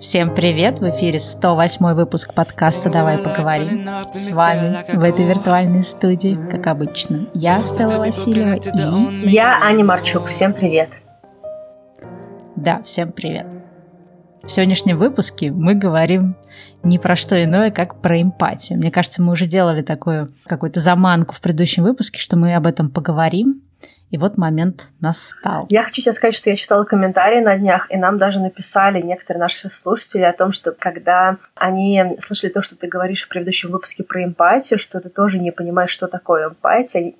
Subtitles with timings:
[0.00, 0.78] Всем привет!
[0.78, 3.88] В эфире 108 выпуск подкаста «Давай поговорим».
[4.12, 9.28] С вами в этой виртуальной студии, как обычно, я, Стелла Васильева, и...
[9.28, 10.28] Я, Аня Марчук.
[10.28, 10.90] Всем привет!
[12.54, 13.46] Да, всем привет!
[14.44, 16.36] В сегодняшнем выпуске мы говорим
[16.84, 18.78] не про что иное, как про эмпатию.
[18.78, 22.88] Мне кажется, мы уже делали такую какую-то заманку в предыдущем выпуске, что мы об этом
[22.88, 23.62] поговорим.
[24.10, 25.66] И вот момент настал.
[25.68, 29.40] Я хочу сейчас сказать, что я читала комментарии на днях, и нам даже написали некоторые
[29.40, 34.04] наши слушатели о том, что когда они слышали то, что ты говоришь в предыдущем выпуске
[34.04, 37.12] про эмпатию, что ты тоже не понимаешь, что такое эмпатия,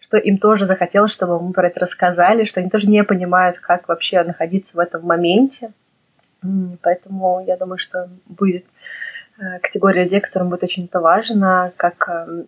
[0.00, 3.88] что им тоже захотелось, чтобы мы про это рассказали, что они тоже не понимают, как
[3.88, 5.72] вообще находиться в этом моменте.
[6.80, 8.64] Поэтому я думаю, что будет
[9.62, 12.44] категория людей, которым будет очень это важно, как э,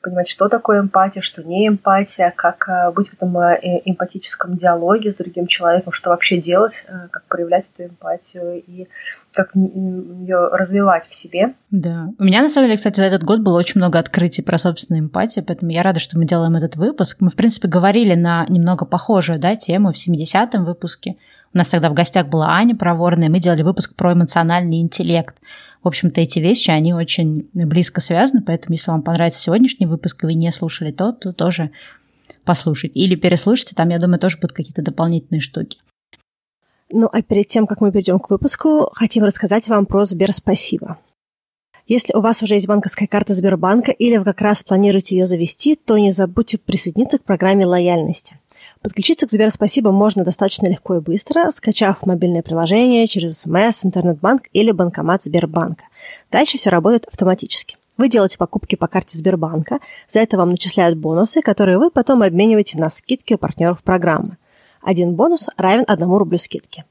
[0.00, 5.14] понимать, что такое эмпатия, что не эмпатия, как э, быть в этом эмпатическом диалоге с
[5.14, 8.88] другим человеком, что вообще делать, как проявлять эту эмпатию и
[9.32, 11.54] как ее развивать в себе.
[11.70, 12.08] Да.
[12.18, 15.04] У меня, на самом деле, кстати, за этот год было очень много открытий про собственную
[15.04, 17.18] эмпатию, поэтому я рада, что мы делаем этот выпуск.
[17.20, 21.16] Мы, в принципе, говорили на немного похожую да, тему в 70-м выпуске.
[21.52, 25.36] У нас тогда в гостях была Аня Проворная, мы делали выпуск про эмоциональный интеллект.
[25.82, 30.26] В общем-то, эти вещи, они очень близко связаны, поэтому если вам понравится сегодняшний выпуск, и
[30.26, 31.70] вы не слушали тот, то тоже
[32.44, 32.98] послушайте.
[33.00, 35.78] Или переслушайте, там, я думаю, тоже будут какие-то дополнительные штуки.
[36.92, 40.98] Ну, а перед тем, как мы перейдем к выпуску, хотим рассказать вам про Сберспасибо.
[41.86, 45.74] Если у вас уже есть банковская карта Сбербанка или вы как раз планируете ее завести,
[45.74, 48.39] то не забудьте присоединиться к программе лояльности.
[48.82, 54.72] Подключиться к Сберспасибо можно достаточно легко и быстро, скачав мобильное приложение через СМС, интернет-банк или
[54.72, 55.84] банкомат Сбербанка.
[56.30, 57.76] Дальше все работает автоматически.
[57.98, 62.78] Вы делаете покупки по карте Сбербанка, за это вам начисляют бонусы, которые вы потом обмениваете
[62.78, 64.38] на скидки у партнеров программы.
[64.82, 66.84] Один бонус равен одному рублю скидки.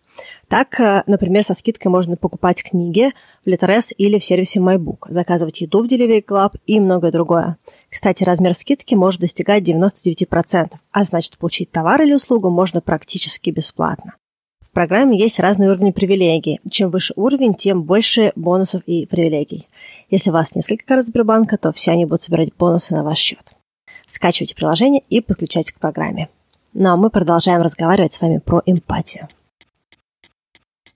[0.48, 3.12] Так, э, например, со скидкой можно покупать книги
[3.46, 7.58] в Литерес или в сервисе MyBook, заказывать еду в Delivery Club и многое другое.
[7.90, 14.16] Кстати, размер скидки может достигать 99%, а значит получить товар или услугу можно практически бесплатно.
[14.62, 16.60] В программе есть разные уровни привилегий.
[16.70, 19.68] Чем выше уровень, тем больше бонусов и привилегий.
[20.12, 23.54] Если у вас несколько карт Сбербанка, то все они будут собирать бонусы на ваш счет.
[24.06, 26.30] Скачивайте приложение и подключайтесь к программе.
[26.74, 29.28] Ну а мы продолжаем разговаривать с вами про эмпатию.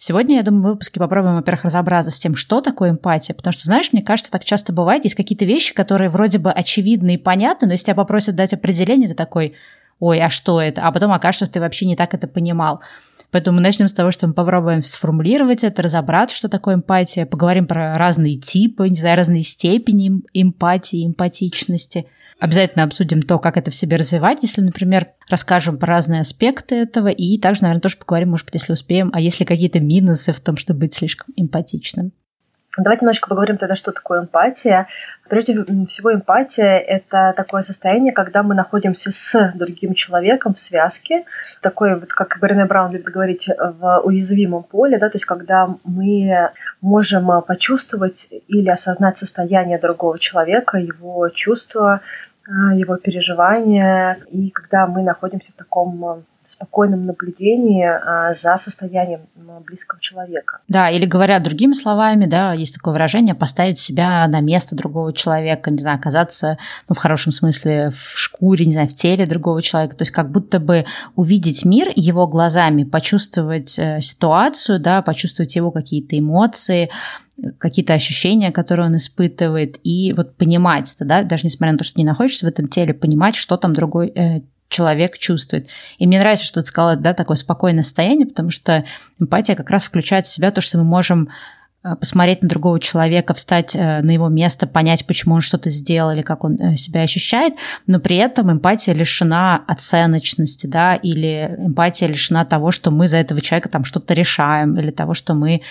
[0.06, 3.64] Сегодня, я думаю, в выпуске попробуем, во-первых, разобраться с тем, что такое эмпатия, потому что,
[3.64, 7.68] знаешь, мне кажется, так часто бывает, есть какие-то вещи, которые вроде бы очевидны и понятны,
[7.68, 9.54] но если тебя попросят дать определение, ты такой,
[10.02, 10.82] ой, а что это?
[10.82, 12.82] А потом окажется, что ты вообще не так это понимал.
[13.32, 17.66] Поэтому мы начнем с того, что мы попробуем сформулировать это, разобраться, что такое эмпатия, поговорим
[17.66, 22.08] про разные типы, не знаю, разные степени эмпатии, эмпатичности–
[22.44, 27.08] Обязательно обсудим то, как это в себе развивать, если, например, расскажем про разные аспекты этого,
[27.08, 30.42] и также, наверное, тоже поговорим, может быть, если успеем, а есть ли какие-то минусы в
[30.42, 32.12] том, чтобы быть слишком эмпатичным.
[32.78, 34.88] Давайте немножко поговорим тогда, что такое эмпатия.
[35.30, 35.54] Прежде
[35.88, 41.24] всего, эмпатия– это такое состояние, когда мы находимся с другим человеком в связке,
[41.62, 46.50] такое, вот, как Брене Браун любит говорить, в уязвимом поле, да, то есть когда мы
[46.82, 52.02] можем почувствовать или осознать состояние другого человека, его чувства, а,
[52.48, 56.22] его переживания, и когда мы находимся в таком а,
[56.54, 59.22] спокойном наблюдении а, за состоянием
[59.66, 60.60] близкого человека.
[60.68, 65.72] Да, или говоря другими словами, да, есть такое выражение поставить себя на место другого человека,
[65.72, 69.96] не знаю, оказаться, ну, в хорошем смысле, в шкуре, не знаю, в теле другого человека,
[69.96, 75.72] то есть как будто бы увидеть мир его глазами, почувствовать э, ситуацию, да, почувствовать его
[75.72, 76.90] какие-то эмоции,
[77.58, 82.00] какие-то ощущения, которые он испытывает, и вот понимать это, да, даже несмотря на то, что
[82.00, 84.42] не находишься в этом теле, понимать, что там другой э,
[84.74, 85.68] человек чувствует.
[86.00, 88.84] И мне нравится, что ты сказала, да, такое спокойное состояние, потому что
[89.20, 91.30] эмпатия как раз включает в себя то, что мы можем
[91.84, 96.12] э, посмотреть на другого человека, встать э, на его место, понять, почему он что-то сделал
[96.12, 97.54] или как он э, себя ощущает,
[97.86, 103.42] но при этом эмпатия лишена оценочности, да, или эмпатия лишена того, что мы за этого
[103.42, 105.62] человека там что-то решаем, или того, что мы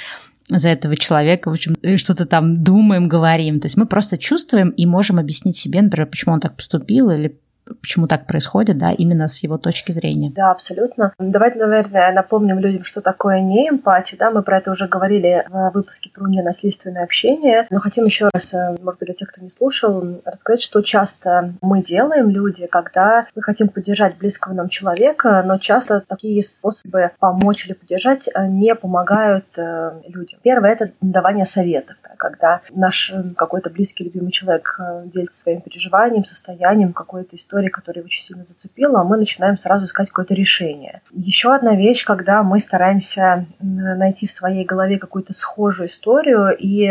[0.49, 3.61] за этого человека, в общем, что-то там думаем, говорим.
[3.61, 7.39] То есть мы просто чувствуем и можем объяснить себе, например, почему он так поступил или
[7.81, 10.33] почему так происходит, да, именно с его точки зрения.
[10.35, 11.13] Да, абсолютно.
[11.19, 15.71] Давайте, наверное, напомним людям, что такое не эмпатия, да, мы про это уже говорили в
[15.75, 19.51] выпуске про ненасильственное общение, но хотим еще раз, э, может быть, для тех, кто не
[19.51, 25.59] слушал, рассказать, что часто мы делаем, люди, когда мы хотим поддержать близкого нам человека, но
[25.59, 30.41] часто такие способы помочь или поддержать э, не помогают э, людям.
[30.43, 36.93] Первое– это давание советов, да, когда наш какой-то близкий, любимый человек делится своим переживанием, состоянием,
[36.93, 41.03] какой-то историей, истории, которая очень сильно зацепила, мы начинаем сразу искать какое-то решение.
[41.13, 46.89] Еще одна вещь, когда мы стараемся найти в своей голове какую-то схожую историю и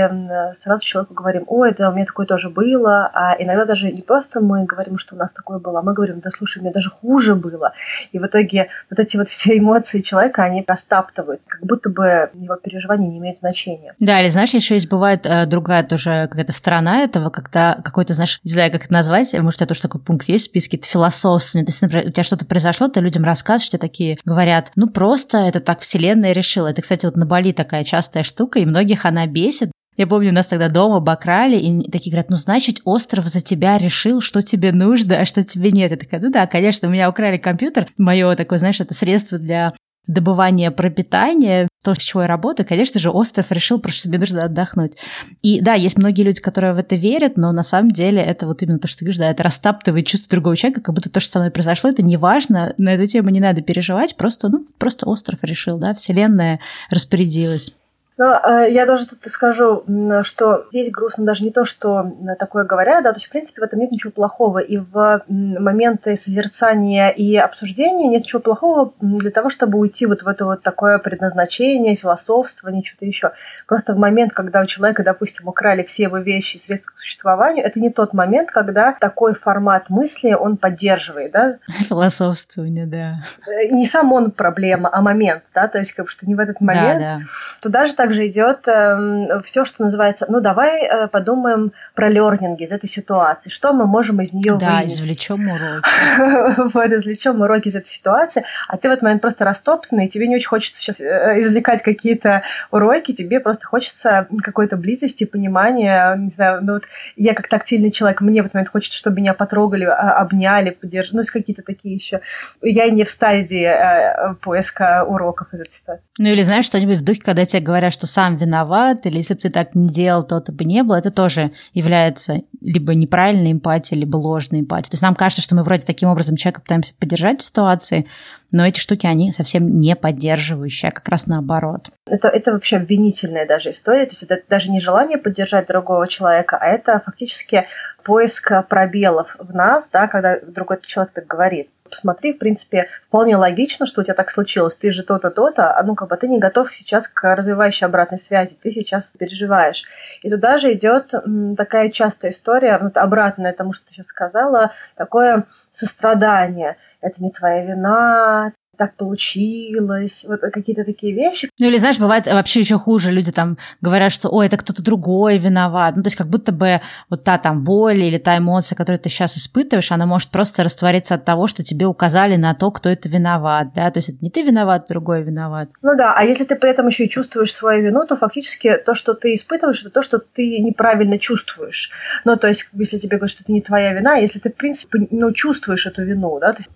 [0.64, 4.40] сразу человеку говорим, ой, да, у меня такое тоже было, а иногда даже не просто
[4.40, 7.36] мы говорим, что у нас такое было, а мы говорим, да, слушай, меня даже хуже
[7.36, 7.74] было.
[8.12, 12.56] И в итоге вот эти вот все эмоции человека, они растаптываются, как будто бы его
[12.56, 13.96] переживания не имеют значения.
[14.00, 18.40] Да, или знаешь, еще есть бывает э, другая тоже какая-то сторона этого, когда какой-то, знаешь,
[18.44, 21.66] не знаю, как это назвать, может, тебя тоже такой пункт есть списке, это философствование.
[21.66, 25.40] То есть, например, у тебя что-то произошло, ты людям рассказываешь, тебе такие говорят, ну просто
[25.40, 26.68] это так вселенная решила.
[26.68, 29.72] Это, кстати, вот на Бали такая частая штука, и многих она бесит.
[29.98, 34.22] Я помню, нас тогда дома обокрали, и такие говорят, ну, значит, остров за тебя решил,
[34.22, 35.92] что тебе нужно, а что тебе нет.
[35.92, 39.74] Я такая, ну да, конечно, у меня украли компьютер, мое такое, знаешь, это средство для
[40.08, 44.94] добывания пропитания, то, с чего я работаю, конечно же, остров решил, просто мне нужно отдохнуть.
[45.42, 48.62] И да, есть многие люди, которые в это верят, но на самом деле это вот
[48.62, 51.34] именно то, что ты говоришь, да, это растаптывает чувство другого человека, как будто то, что
[51.34, 55.08] со мной произошло, это не важно, на эту тему не надо переживать, просто, ну, просто
[55.08, 56.60] остров решил, да, вселенная
[56.90, 57.74] распорядилась.
[58.22, 59.84] Но э, я даже тут скажу,
[60.22, 63.64] что здесь грустно даже не то, что такое говорят, да, то есть, в принципе, в
[63.64, 64.60] этом нет ничего плохого.
[64.60, 70.28] И в моменты созерцания и обсуждения нет ничего плохого для того, чтобы уйти вот в
[70.28, 73.32] это вот такое предназначение, философствование, что-то еще.
[73.66, 77.66] Просто в момент, когда у человека, допустим, украли все его вещи и средства к существованию,
[77.66, 81.56] это не тот момент, когда такой формат мысли он поддерживает, да.
[81.90, 83.16] Философствование, да.
[83.48, 86.40] Э, не сам он проблема, а момент, да, то есть как бы что не в
[86.40, 87.00] этот момент.
[87.00, 87.22] Да, да.
[87.62, 92.64] Туда же также идет э, эм, все, что называется, ну давай э, подумаем про лернинги
[92.64, 95.02] из этой ситуации, что мы можем из нее да, вынести.
[95.02, 96.72] извлечем уроки.
[96.74, 100.28] вот, извлечем уроки из этой ситуации, а ты в этот момент просто растоптанный, и тебе
[100.28, 106.32] не очень хочется сейчас э, извлекать какие-то уроки, тебе просто хочется какой-то близости, понимания, не
[106.32, 106.84] знаю, ну вот
[107.16, 111.18] я как тактильный человек, мне в этот момент хочется, чтобы меня потрогали, а, обняли, поддержали,
[111.18, 112.20] ну, какие-то такие еще.
[112.62, 116.04] Я не в стадии э, поиска уроков из этой ситуации.
[116.18, 119.40] Ну, или знаешь, что-нибудь в духе, когда тебе говорят, что сам виноват, или если бы
[119.42, 124.00] ты так не делал, то то бы не было, это тоже является либо неправильной эмпатией,
[124.00, 124.92] либо ложной эмпатией.
[124.92, 128.08] То есть нам кажется, что мы вроде таким образом человека пытаемся поддержать в ситуации,
[128.52, 131.90] но эти штуки, они совсем не поддерживающие, а как раз наоборот.
[132.06, 136.58] Это, это вообще обвинительная даже история, то есть это даже не желание поддержать другого человека,
[136.60, 137.66] а это фактически
[138.04, 143.86] поиск пробелов в нас, да, когда другой человек так говорит посмотри, в принципе, вполне логично,
[143.86, 144.76] что у тебя так случилось.
[144.76, 148.20] Ты же то-то, то-то, а ну как бы ты не готов сейчас к развивающей обратной
[148.20, 149.84] связи, ты сейчас переживаешь.
[150.24, 151.14] И туда же идет
[151.58, 155.46] такая частая история, вот обратная тому, что ты сейчас сказала, такое
[155.80, 156.78] сострадание.
[157.02, 161.50] Это не твоя вина, так получилось, вот какие-то такие вещи.
[161.60, 165.38] Ну или знаешь, бывает вообще еще хуже, люди там говорят, что ой, это кто-то другой
[165.38, 169.00] виноват, ну то есть как будто бы вот та там боль или та эмоция, которую
[169.00, 172.90] ты сейчас испытываешь, она может просто раствориться от того, что тебе указали на то, кто
[172.90, 175.70] это виноват, да, то есть это не ты виноват, другой виноват.
[175.82, 178.96] Ну да, а если ты при этом еще и чувствуешь свою вину, то фактически то,
[178.96, 181.92] что ты испытываешь, это то, что ты неправильно чувствуешь.
[182.26, 185.08] Ну то есть если тебе говорят, что это не твоя вина, если ты в принципе
[185.12, 186.70] ну, чувствуешь эту вину, да, то есть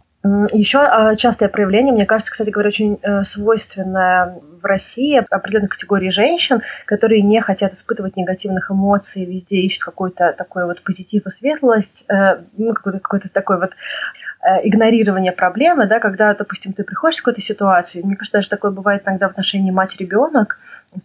[0.54, 6.10] еще а, частое проявление, мне кажется, кстати говоря, очень э, свойственное в России определенной категории
[6.10, 12.04] женщин, которые не хотят испытывать негативных эмоций, везде ищут какой-то такой вот позитив и светлость,
[12.10, 13.74] э, ну, какой-то, какой-то такой вот
[14.42, 18.72] э, игнорирование проблемы, да, когда, допустим, ты приходишь к какой-то ситуации, мне кажется, даже такое
[18.72, 20.58] бывает иногда в отношении мать-ребенок,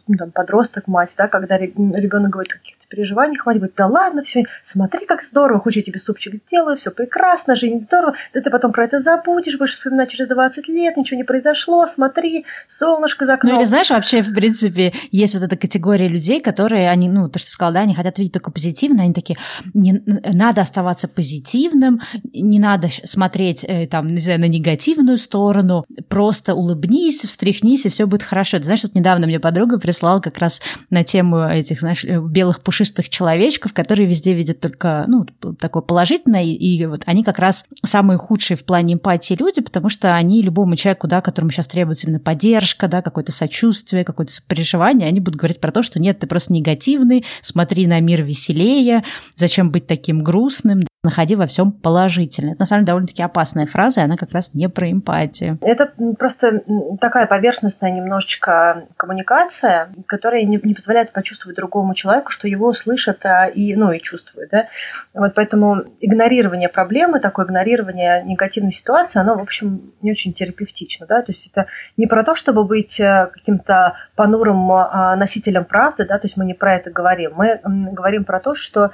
[0.08, 2.52] ну, там, подросток, мать, да, когда ребенок говорит
[2.90, 3.72] переживаний хватит.
[3.76, 8.14] Да ладно, все, смотри, как здорово, хочешь, я тебе супчик сделаю, все прекрасно, жизнь здорово,
[8.34, 12.44] да ты потом про это забудешь, будешь вспоминать через 20 лет, ничего не произошло, смотри,
[12.78, 13.52] солнышко за окном.
[13.52, 17.38] Ну или знаешь, вообще, в принципе, есть вот эта категория людей, которые, они, ну, то,
[17.38, 19.38] что ты сказала, да, они хотят видеть только позитивно, они такие,
[19.72, 22.00] не, надо оставаться позитивным,
[22.34, 28.06] не надо смотреть, э, там, не знаю, на негативную сторону, просто улыбнись, встряхнись, и все
[28.06, 28.58] будет хорошо.
[28.58, 32.60] Ты знаешь, вот недавно мне подруга прислала как раз на тему этих, знаешь, э, белых
[32.60, 37.66] пушистых пушистых человечков, которые везде видят только, ну, такое положительное, и вот они как раз
[37.84, 42.06] самые худшие в плане эмпатии люди, потому что они любому человеку, да, которому сейчас требуется
[42.06, 46.26] именно поддержка, да, какое-то сочувствие, какое-то сопереживание, они будут говорить про то, что нет, ты
[46.26, 49.04] просто негативный, смотри на мир веселее,
[49.36, 52.52] зачем быть таким грустным, находи во всем положительное.
[52.52, 55.58] Это на самом деле довольно-таки опасная фраза, и она как раз не про эмпатию.
[55.62, 56.62] Это просто
[57.00, 63.46] такая поверхностная немножечко коммуникация, которая не, не позволяет почувствовать другому человеку, что его слышат а,
[63.46, 64.50] и, ну, и чувствуют.
[64.50, 64.68] Да?
[65.14, 71.06] Вот поэтому игнорирование проблемы, такое игнорирование негативной ситуации, оно, в общем, не очень терапевтично.
[71.06, 71.22] Да?
[71.22, 71.66] То есть это
[71.96, 76.18] не про то, чтобы быть э, каким-то понурым а, носителем правды, да?
[76.18, 77.32] то есть мы не про это говорим.
[77.36, 78.90] Мы говорим про то, что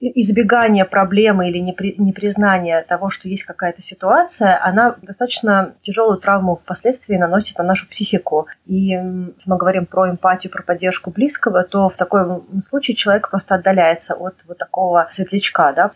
[0.00, 7.58] избегание проблемы или непризнание того, что есть какая-то ситуация, она достаточно тяжелую травму впоследствии наносит
[7.58, 8.46] на нашу психику.
[8.66, 13.56] И если мы говорим про эмпатию, про поддержку близкого, то в таком случае человек просто
[13.56, 15.90] отдаляется от вот такого светлячка, да,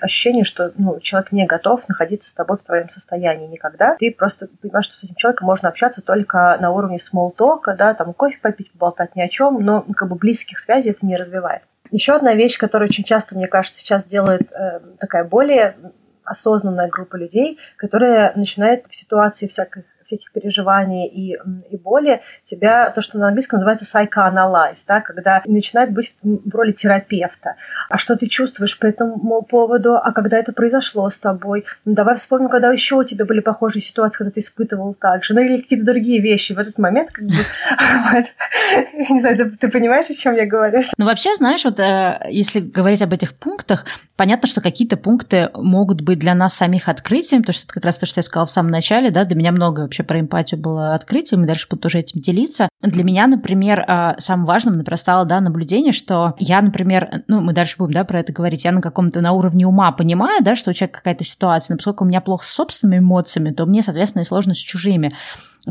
[0.00, 3.96] ощущение, что ну, человек не готов находиться с тобой в твоем состоянии никогда.
[3.98, 7.94] Ты просто понимаешь, что с этим человеком можно общаться только на уровне small talk, да,
[7.94, 11.62] там кофе попить, поболтать ни о чем, но как бы близких связей это не развивает.
[11.90, 15.76] Еще одна вещь, которая очень часто, мне кажется, сейчас делает э, такая более
[16.24, 21.36] осознанная группа людей, которая начинает в ситуации всяких всяких переживаний и,
[21.70, 22.20] и боли,
[22.50, 27.56] тебя, то, что на английском называется psychoanalyze, да, когда начинает быть в роли терапевта.
[27.88, 31.64] А что ты чувствуешь по этому поводу, а когда это произошло с тобой?
[31.84, 35.34] Ну, давай вспомним, когда еще у тебя были похожие ситуации, когда ты испытывал так же,
[35.34, 36.52] ну или какие-то другие вещи.
[36.52, 37.32] В этот момент, как бы,
[39.14, 40.82] не знаю, ты понимаешь, о чем я говорю?
[40.96, 43.84] Ну, вообще, знаешь, вот э, если говорить об этих пунктах,
[44.16, 47.96] понятно, что какие-то пункты могут быть для нас самих открытием, то, что это как раз
[47.96, 50.94] то, что я сказала в самом начале, да, для меня много вообще про эмпатию было
[50.94, 52.68] открытием, и дальше буду тоже этим делиться.
[52.82, 57.52] Для меня, например, а, самым важным, например, стало, да, наблюдение, что я, например, ну, мы
[57.52, 60.70] дальше будем, да, про это говорить, я на каком-то, на уровне ума понимаю, да, что
[60.70, 64.22] у человека какая-то ситуация, но поскольку у меня плохо с собственными эмоциями, то мне, соответственно,
[64.22, 65.12] и сложно с чужими.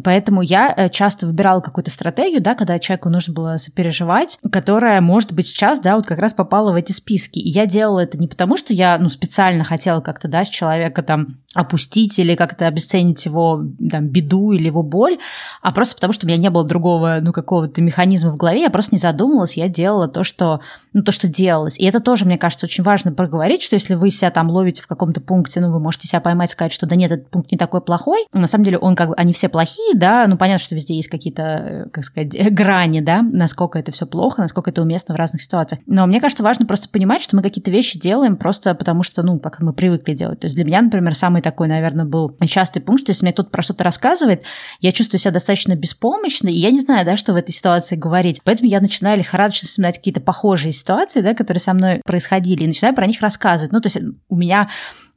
[0.04, 5.34] Поэтому я э, часто выбирала какую-то стратегию, да, когда человеку нужно было сопереживать, которая, может
[5.34, 7.40] быть, сейчас, да, вот как раз попала в эти списки.
[7.40, 11.04] И я делала это не потому, что я, ну, специально хотела как-то, да, с человека
[11.04, 15.20] там опустить или как-то обесценить его там, беду или его боль,
[15.62, 18.70] а просто потому, что у меня не было другого, ну, какого-то механизма в голове, я
[18.70, 20.62] просто не задумывалась, я делала то, что,
[20.94, 21.78] ну, то, что делалось.
[21.78, 24.88] И это тоже, мне кажется, очень важно проговорить, что если вы себя там ловите в
[24.88, 27.82] каком-то пункте, ну, вы можете себя поймать, сказать, что да нет, этот пункт не такой
[27.82, 30.76] плохой, на самом деле он как бы, они все плохие, такие, да, ну понятно, что
[30.76, 35.16] везде есть какие-то, э, как сказать, грани, да, насколько это все плохо, насколько это уместно
[35.16, 35.82] в разных ситуациях.
[35.86, 39.40] Но мне кажется, важно просто понимать, что мы какие-то вещи делаем просто потому, что, ну,
[39.40, 40.40] как мы привыкли делать.
[40.40, 43.50] То есть для меня, например, самый такой, наверное, был частый пункт, что если мне кто-то
[43.50, 44.44] про что-то рассказывает,
[44.80, 48.42] я чувствую себя достаточно беспомощно, и я не знаю, да, что в этой ситуации говорить.
[48.44, 52.96] Поэтому я начинаю лихорадочно вспоминать какие-то похожие ситуации, да, которые со мной происходили, и начинаю
[52.96, 53.72] про них рассказывать.
[53.72, 54.00] Ну, то есть
[54.30, 54.70] у меня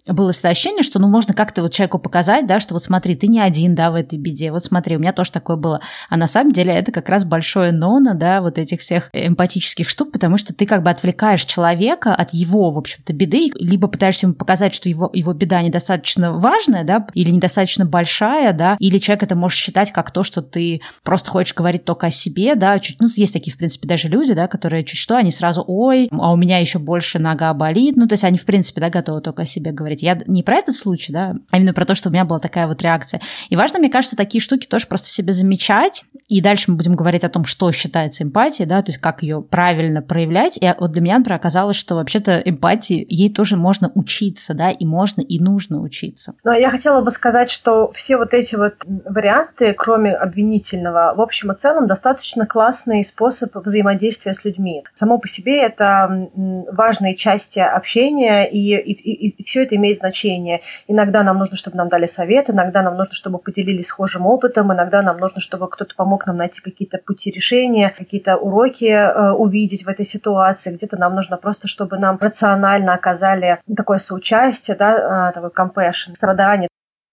[0.06, 3.26] было всегда ощущение, что ну можно как-то вот человеку показать, да, что вот смотри, ты
[3.26, 5.80] не один, да, в этой беде, вот смотри, у меня тоже такое было.
[6.08, 10.12] А на самом деле это как раз большое ноно, да, вот этих всех эмпатических штук,
[10.12, 14.34] потому что ты как бы отвлекаешь человека от его, в общем-то, беды, либо пытаешься ему
[14.34, 19.34] показать, что его, его беда недостаточно важная, да, или недостаточно большая, да, или человек это
[19.34, 23.08] может считать как то, что ты просто хочешь говорить только о себе, да, чуть, ну,
[23.14, 26.36] есть такие, в принципе, даже люди, да, которые чуть что, они сразу, ой, а у
[26.36, 29.46] меня еще больше нога болит, ну, то есть они, в принципе, да, готовы только о
[29.46, 30.02] себе говорить говорить.
[30.02, 32.66] Я не про этот случай, да, а именно про то, что у меня была такая
[32.66, 33.20] вот реакция.
[33.48, 36.04] И важно, мне кажется, такие штуки тоже просто в себе замечать.
[36.28, 39.42] И дальше мы будем говорить о том, что считается эмпатией, да, то есть как ее
[39.42, 40.58] правильно проявлять.
[40.60, 44.84] И вот для меня, например, оказалось, что вообще-то эмпатии, ей тоже можно учиться, да, и
[44.84, 46.34] можно, и нужно учиться.
[46.44, 51.52] Ну, я хотела бы сказать, что все вот эти вот варианты, кроме обвинительного, в общем
[51.52, 54.82] и целом достаточно классный способ взаимодействия с людьми.
[54.98, 56.28] Само по себе это
[56.72, 60.62] важные части общения, и, и, и, и все это имеет имеет значение.
[60.88, 65.02] Иногда нам нужно, чтобы нам дали совет, иногда нам нужно, чтобы поделились схожим опытом, иногда
[65.02, 69.88] нам нужно, чтобы кто-то помог нам найти какие-то пути решения, какие-то уроки э, увидеть в
[69.88, 70.74] этой ситуации.
[70.74, 76.68] Где-то нам нужно просто, чтобы нам рационально оказали такое соучастие, да, э, такой compassion, страдание.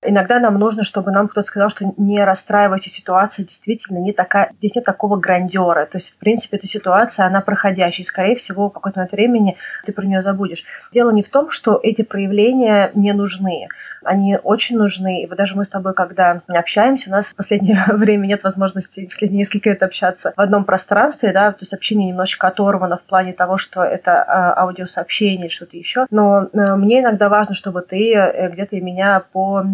[0.06, 4.76] Иногда нам нужно, чтобы нам кто-то сказал, что не расстраивайся, ситуация действительно не такая, здесь
[4.76, 5.86] нет такого грандера.
[5.86, 8.06] То есть, в принципе, эта ситуация, она проходящая.
[8.06, 10.64] Скорее всего, в какой-то момент времени ты про нее забудешь.
[10.94, 13.68] Дело не в том, что эти проявления не нужны
[14.06, 15.24] они очень нужны.
[15.24, 19.08] И вот даже мы с тобой, когда общаемся, у нас в последнее время нет возможности
[19.12, 23.34] последние несколько лет общаться в одном пространстве, да, то есть общение немножечко оторвано в плане
[23.34, 26.06] того, что это а, аудиосообщение или что-то еще.
[26.10, 29.24] Но э, мне иногда важно, чтобы ты э, где-то меня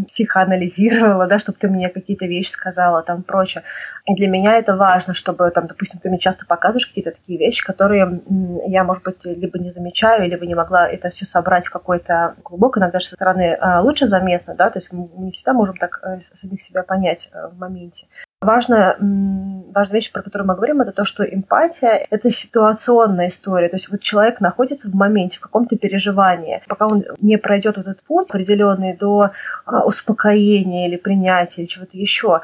[0.07, 3.63] психоанализировала, да, чтобы ты мне какие-то вещи сказала, там прочее.
[4.05, 7.63] И для меня это важно, чтобы, там, допустим, ты мне часто показываешь какие-то такие вещи,
[7.63, 8.21] которые
[8.65, 12.77] я, может быть, либо не замечаю, либо не могла это все собрать в какой-то клубок,
[12.77, 16.19] иногда со стороны а, лучше заметно, да, то есть мы не всегда можем так э,
[16.41, 18.07] самих себя понять э, в моменте.
[18.41, 23.67] Важная, важная вещь, про которую мы говорим, это то, что эмпатия– это ситуационная история.
[23.67, 26.61] То есть вот человек находится в моменте, в каком-то переживании.
[26.69, 29.31] Пока он не пройдет этот путь определенный до
[29.65, 32.39] а, успокоения или принятия или чего-то еще,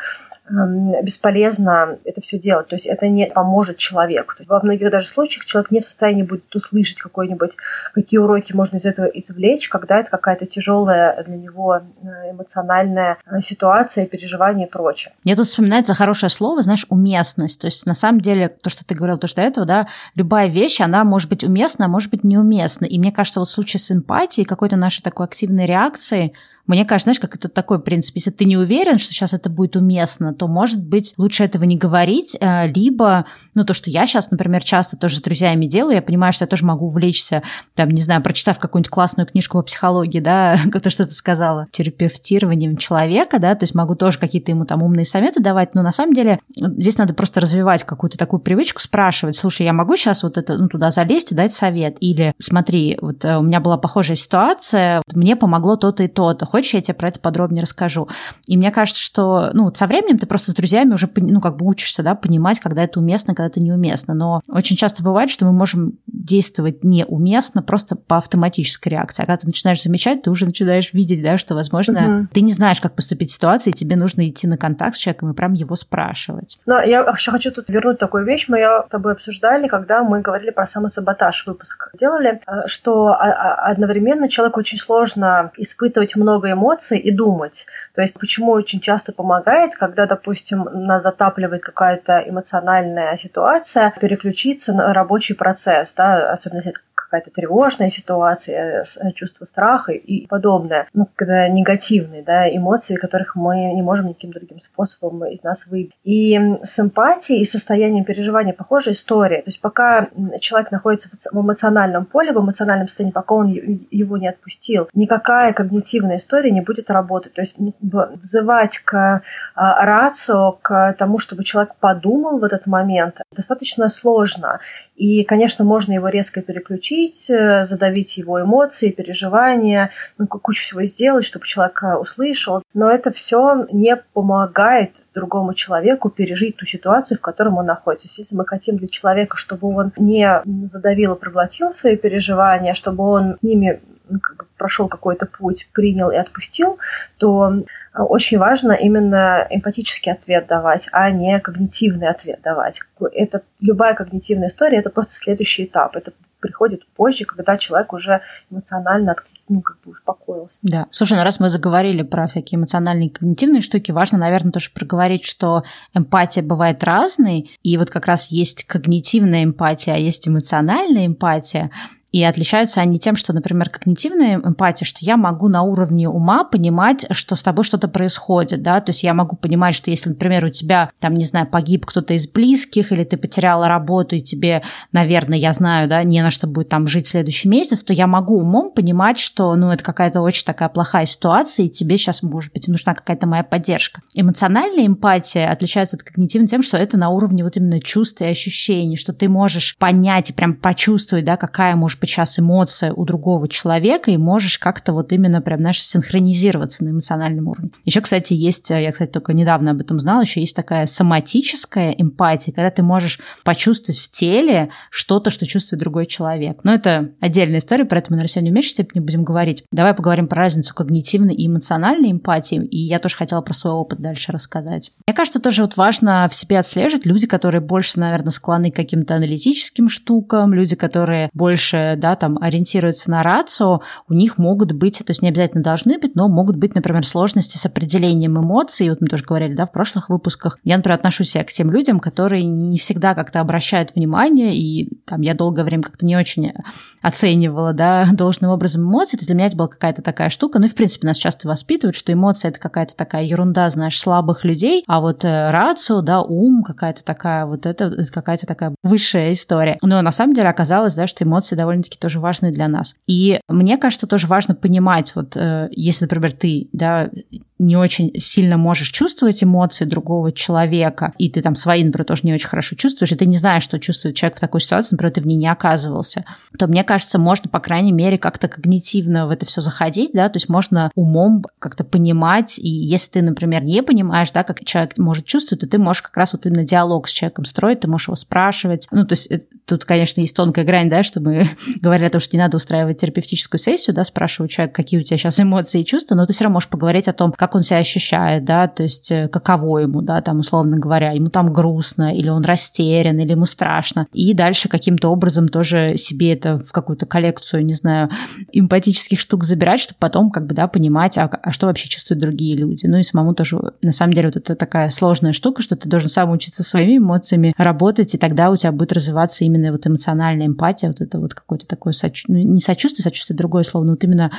[0.47, 2.67] бесполезно это все делать.
[2.67, 4.35] То есть это не поможет человеку.
[4.35, 7.51] То есть во многих даже случаях человек не в состоянии будет услышать какой-нибудь,
[7.93, 13.41] какие уроки можно из этого извлечь, когда это какая-то тяжелая для него э, эмоциональная э,
[13.41, 15.13] ситуация, переживания и прочее.
[15.23, 17.61] Мне тут вспоминается хорошее слово, знаешь, уместность.
[17.61, 20.47] То есть на самом деле то, что ты говорил, то, что до этого, да, любая
[20.47, 22.85] вещь, она может быть уместна, а может быть неуместна.
[22.85, 26.33] И мне кажется, вот в случае с эмпатией, какой-то нашей такой активной реакции,
[26.67, 29.75] мне кажется, знаешь, как это такой принцип, если ты не уверен, что сейчас это будет
[29.75, 34.31] уместно, то, может быть, лучше этого не говорить, э, либо, ну, то, что я сейчас,
[34.31, 37.43] например, часто тоже с друзьями делаю, я понимаю, что я тоже могу увлечься,
[37.75, 42.77] там, не знаю, прочитав какую-нибудь классную книжку по психологии, да, то, что ты сказала, терапевтированием
[42.77, 46.13] человека, да, то есть могу тоже какие-то ему там умные советы давать, но на самом
[46.13, 50.57] деле здесь надо просто развивать какую-то такую привычку, спрашивать, слушай, я могу сейчас вот это,
[50.57, 55.01] ну, туда залезть и дать совет, или смотри, вот э, у меня была похожая ситуация,
[55.13, 58.07] мне помогло то-то и то-то, Хочешь, я тебе про это подробнее расскажу.
[58.47, 61.67] И мне кажется, что ну, со временем ты просто с друзьями уже ну, как бы
[61.67, 64.13] учишься да, понимать, когда это уместно, когда это неуместно.
[64.13, 69.23] Но очень часто бывает, что мы можем действовать неуместно просто по автоматической реакции.
[69.23, 72.27] А когда ты начинаешь замечать, ты уже начинаешь видеть, да, что, возможно, угу.
[72.33, 75.31] ты не знаешь, как поступить в ситуации, и тебе нужно идти на контакт с человеком
[75.31, 76.57] и прям его спрашивать.
[76.65, 78.45] Но я еще хочу тут вернуть такую вещь.
[78.47, 84.29] Мы ее с тобой обсуждали, когда мы говорили про самосаботаж выпуск делали, э, что одновременно
[84.29, 87.65] человеку очень сложно испытывать много много эмоций и думать.
[87.93, 94.93] То есть почему очень часто помогает, когда, допустим, нас затапливает какая-то эмоциональная ситуация, переключиться на
[94.93, 96.73] рабочий процесс, да, особенно если
[97.15, 100.87] какая-то тревожная ситуация, э, чувство страха и подобное.
[100.93, 105.93] Ну, когда негативные да, эмоции, которых мы не можем никаким другим способом из нас выбить.
[106.03, 109.41] И с эмпатией и состоянием переживания похожая история.
[109.41, 110.09] То есть пока
[110.41, 116.17] человек находится в эмоциональном поле, в эмоциональном состоянии, пока он его не отпустил, никакая когнитивная
[116.17, 117.33] история не будет работать.
[117.33, 119.21] То есть взывать к
[119.55, 124.59] а, рацио, к тому, чтобы человек подумал в этот момент, достаточно сложно.
[124.95, 131.25] И, конечно, можно его резко переключить, э, задавить его эмоции, переживания, ну, кучу всего сделать,
[131.25, 132.61] чтобы человек э, услышал.
[132.73, 138.21] Но это все не помогает другому человеку пережить ту ситуацию, в которой он находится.
[138.21, 143.37] Если мы хотим для человека, чтобы он не задавил и проглотил свои переживания, чтобы он
[143.39, 144.19] с ними ну,
[144.57, 146.79] прошел какой-то путь, принял и отпустил,
[147.17, 152.79] то очень важно именно эмпатический ответ давать, а не когнитивный ответ давать.
[153.13, 155.95] Это, любая когнитивная история– это просто следующий этап.
[155.95, 159.15] Это приходит позже, когда человек уже эмоционально
[159.47, 160.57] ну, как бы успокоился.
[160.63, 160.87] Да.
[160.89, 165.25] Слушай, ну раз мы заговорили про всякие эмоциональные и когнитивные штуки, важно, наверное, тоже проговорить,
[165.25, 171.69] что эмпатия бывает разной, и вот как раз есть когнитивная эмпатия, а есть эмоциональная эмпатия.
[172.15, 177.05] И отличаются они тем, что, например, когнитивная эмпатия, что я могу на уровне ума понимать,
[177.11, 180.49] что с тобой что-то происходит, да, то есть я могу понимать, что если, например, у
[180.49, 184.61] тебя, там, не знаю, погиб кто-то из близких, или ты потеряла работу, и тебе,
[184.93, 188.39] наверное, я знаю, да, не на что будет там жить следующий месяц, то я могу
[188.39, 192.69] умом понимать, что, ну, это какая-то очень такая плохая ситуация, и тебе сейчас, может быть,
[192.69, 193.99] нужна какая-то моя поддержка.
[194.13, 198.95] Эмоциональная эмпатия отличается от когнитивной тем, что это на уровне вот именно чувств и ощущений,
[198.95, 204.11] что ты можешь понять и прям почувствовать, да, какая может сейчас эмоция у другого человека,
[204.11, 207.71] и можешь как-то вот именно прям, знаешь, синхронизироваться на эмоциональном уровне.
[207.85, 212.53] Еще, кстати, есть, я, кстати, только недавно об этом знала, еще есть такая соматическая эмпатия,
[212.53, 216.59] когда ты можешь почувствовать в теле что-то, что чувствует другой человек.
[216.63, 219.63] Но это отдельная история, про это мы, наверное, сегодня в меньшей степени будем говорить.
[219.71, 223.99] Давай поговорим про разницу когнитивной и эмоциональной эмпатии, и я тоже хотела про свой опыт
[223.99, 224.91] дальше рассказать.
[225.07, 229.15] Мне кажется, тоже вот важно в себе отслеживать люди, которые больше, наверное, склонны к каким-то
[229.15, 235.09] аналитическим штукам, люди, которые больше да, там ориентируются на рацию, у них могут быть, то
[235.09, 238.89] есть не обязательно должны быть, но могут быть, например, сложности с определением эмоций.
[238.89, 240.59] Вот мы тоже говорили, да, в прошлых выпусках.
[240.63, 245.33] Я, например, отношусь к тем людям, которые не всегда как-то обращают внимание, и там я
[245.33, 246.53] долгое время как-то не очень
[247.01, 249.17] оценивала, да, должным образом эмоции.
[249.17, 250.59] То есть для меня это была какая-то такая штука.
[250.59, 254.43] Ну и, в принципе, нас часто воспитывают, что эмоции– это какая-то такая ерунда, знаешь, слабых
[254.43, 259.77] людей, а вот э, рацию, да, ум, какая-то такая, вот это какая-то такая высшая история.
[259.81, 262.95] Но на самом деле оказалось, да, что эмоции довольно довольно-таки тоже важны для нас.
[263.07, 267.09] И мне кажется, тоже важно понимать, вот э, если, например, ты, да,
[267.57, 272.33] не очень сильно можешь чувствовать эмоции другого человека, и ты там свои, например, тоже не
[272.33, 275.21] очень хорошо чувствуешь, и ты не знаешь, что чувствует человек в такой ситуации, например, ты
[275.21, 276.25] в ней не оказывался,
[276.57, 280.37] то, мне кажется, можно, по крайней мере, как-то когнитивно в это все заходить, да, то
[280.37, 285.25] есть можно умом как-то понимать, и если ты, например, не понимаешь, да, как человек может
[285.25, 288.15] чувствовать, то ты можешь как раз вот именно диалог с человеком строить, ты можешь его
[288.17, 288.87] спрашивать.
[288.91, 291.47] Ну, то есть э, тут, конечно, есть тонкая грань, да, что мы
[291.81, 295.17] говорили о том, что не надо устраивать терапевтическую сессию, да, спрашивать человека, какие у тебя
[295.17, 297.77] сейчас эмоции и чувства, но ты все равно можешь поговорить о том, как он себя
[297.77, 302.29] ощущает, да, то есть э, каково ему, да, там, условно говоря, ему там грустно, или
[302.29, 304.07] он растерян, или ему страшно.
[304.13, 308.09] И дальше каким-то образом тоже себе это в какую-то коллекцию, не знаю,
[308.51, 312.55] эмпатических штук забирать, чтобы потом, как бы, да, понимать, а, а что вообще чувствуют другие
[312.55, 312.85] люди.
[312.85, 316.09] Ну и самому тоже, на самом деле, вот это такая сложная штука, что ты должен
[316.09, 320.89] сам учиться своими эмоциями работать, и тогда у тебя будет развиваться именно вот эмоциональная эмпатия,
[320.89, 322.23] вот это вот какое-то такое, соч...
[322.27, 324.31] ну, не сочувствие, сочувствие другое слово, но вот именно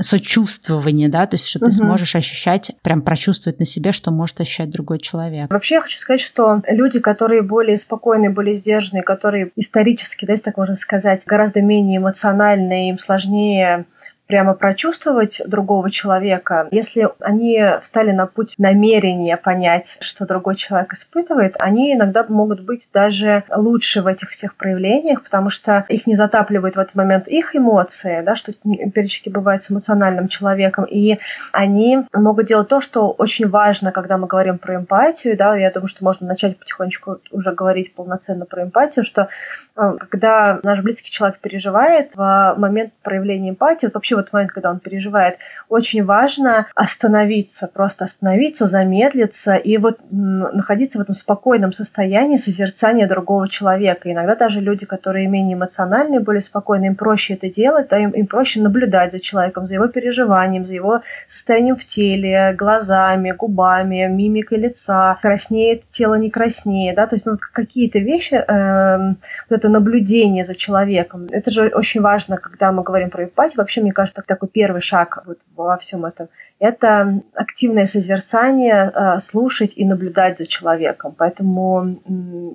[0.00, 1.66] сочувствование, да, то есть что угу.
[1.66, 5.52] ты сможешь ощущать, прям прочувствовать на себе, что может ощущать другой человек.
[5.52, 10.44] Вообще я хочу сказать, что люди, которые более спокойные, более сдержанные, которые исторически, да, если
[10.44, 13.86] так можно сказать, гораздо менее эмоциональные, им сложнее
[14.30, 21.56] прямо прочувствовать другого человека, если они встали на путь намерения понять, что другой человек испытывает,
[21.58, 26.76] они иногда могут быть даже лучше в этих всех проявлениях, потому что их не затапливают
[26.76, 31.18] в этот момент их эмоции, да, что периодически бывает с эмоциональным человеком, и
[31.50, 35.88] они могут делать то, что очень важно, когда мы говорим про эмпатию, да, я думаю,
[35.88, 39.28] что можно начать потихонечку уже говорить полноценно про эмпатию, что
[39.74, 45.38] когда наш близкий человек переживает, в момент проявления эмпатии, вообще вот момент, когда он переживает,
[45.68, 53.48] очень важно остановиться, просто остановиться, замедлиться и вот находиться в этом спокойном состоянии созерцания другого
[53.48, 54.10] человека.
[54.10, 58.26] Иногда даже люди, которые менее эмоциональные, более спокойные, им проще это делать, да, им, им
[58.26, 64.58] проще наблюдать за человеком, за его переживанием, за его состоянием в теле, глазами, губами, мимикой
[64.58, 69.14] лица, краснеет тело, не краснеет, да, то есть ну, какие-то вещи, э,
[69.48, 73.82] вот это наблюдение за человеком, это же очень важно, когда мы говорим про эмпатию, вообще,
[73.82, 76.28] мне кажется, такой первый шаг вот во всем этом
[76.60, 81.14] это активное созерцание, э, слушать и наблюдать за человеком.
[81.16, 82.00] Поэтому,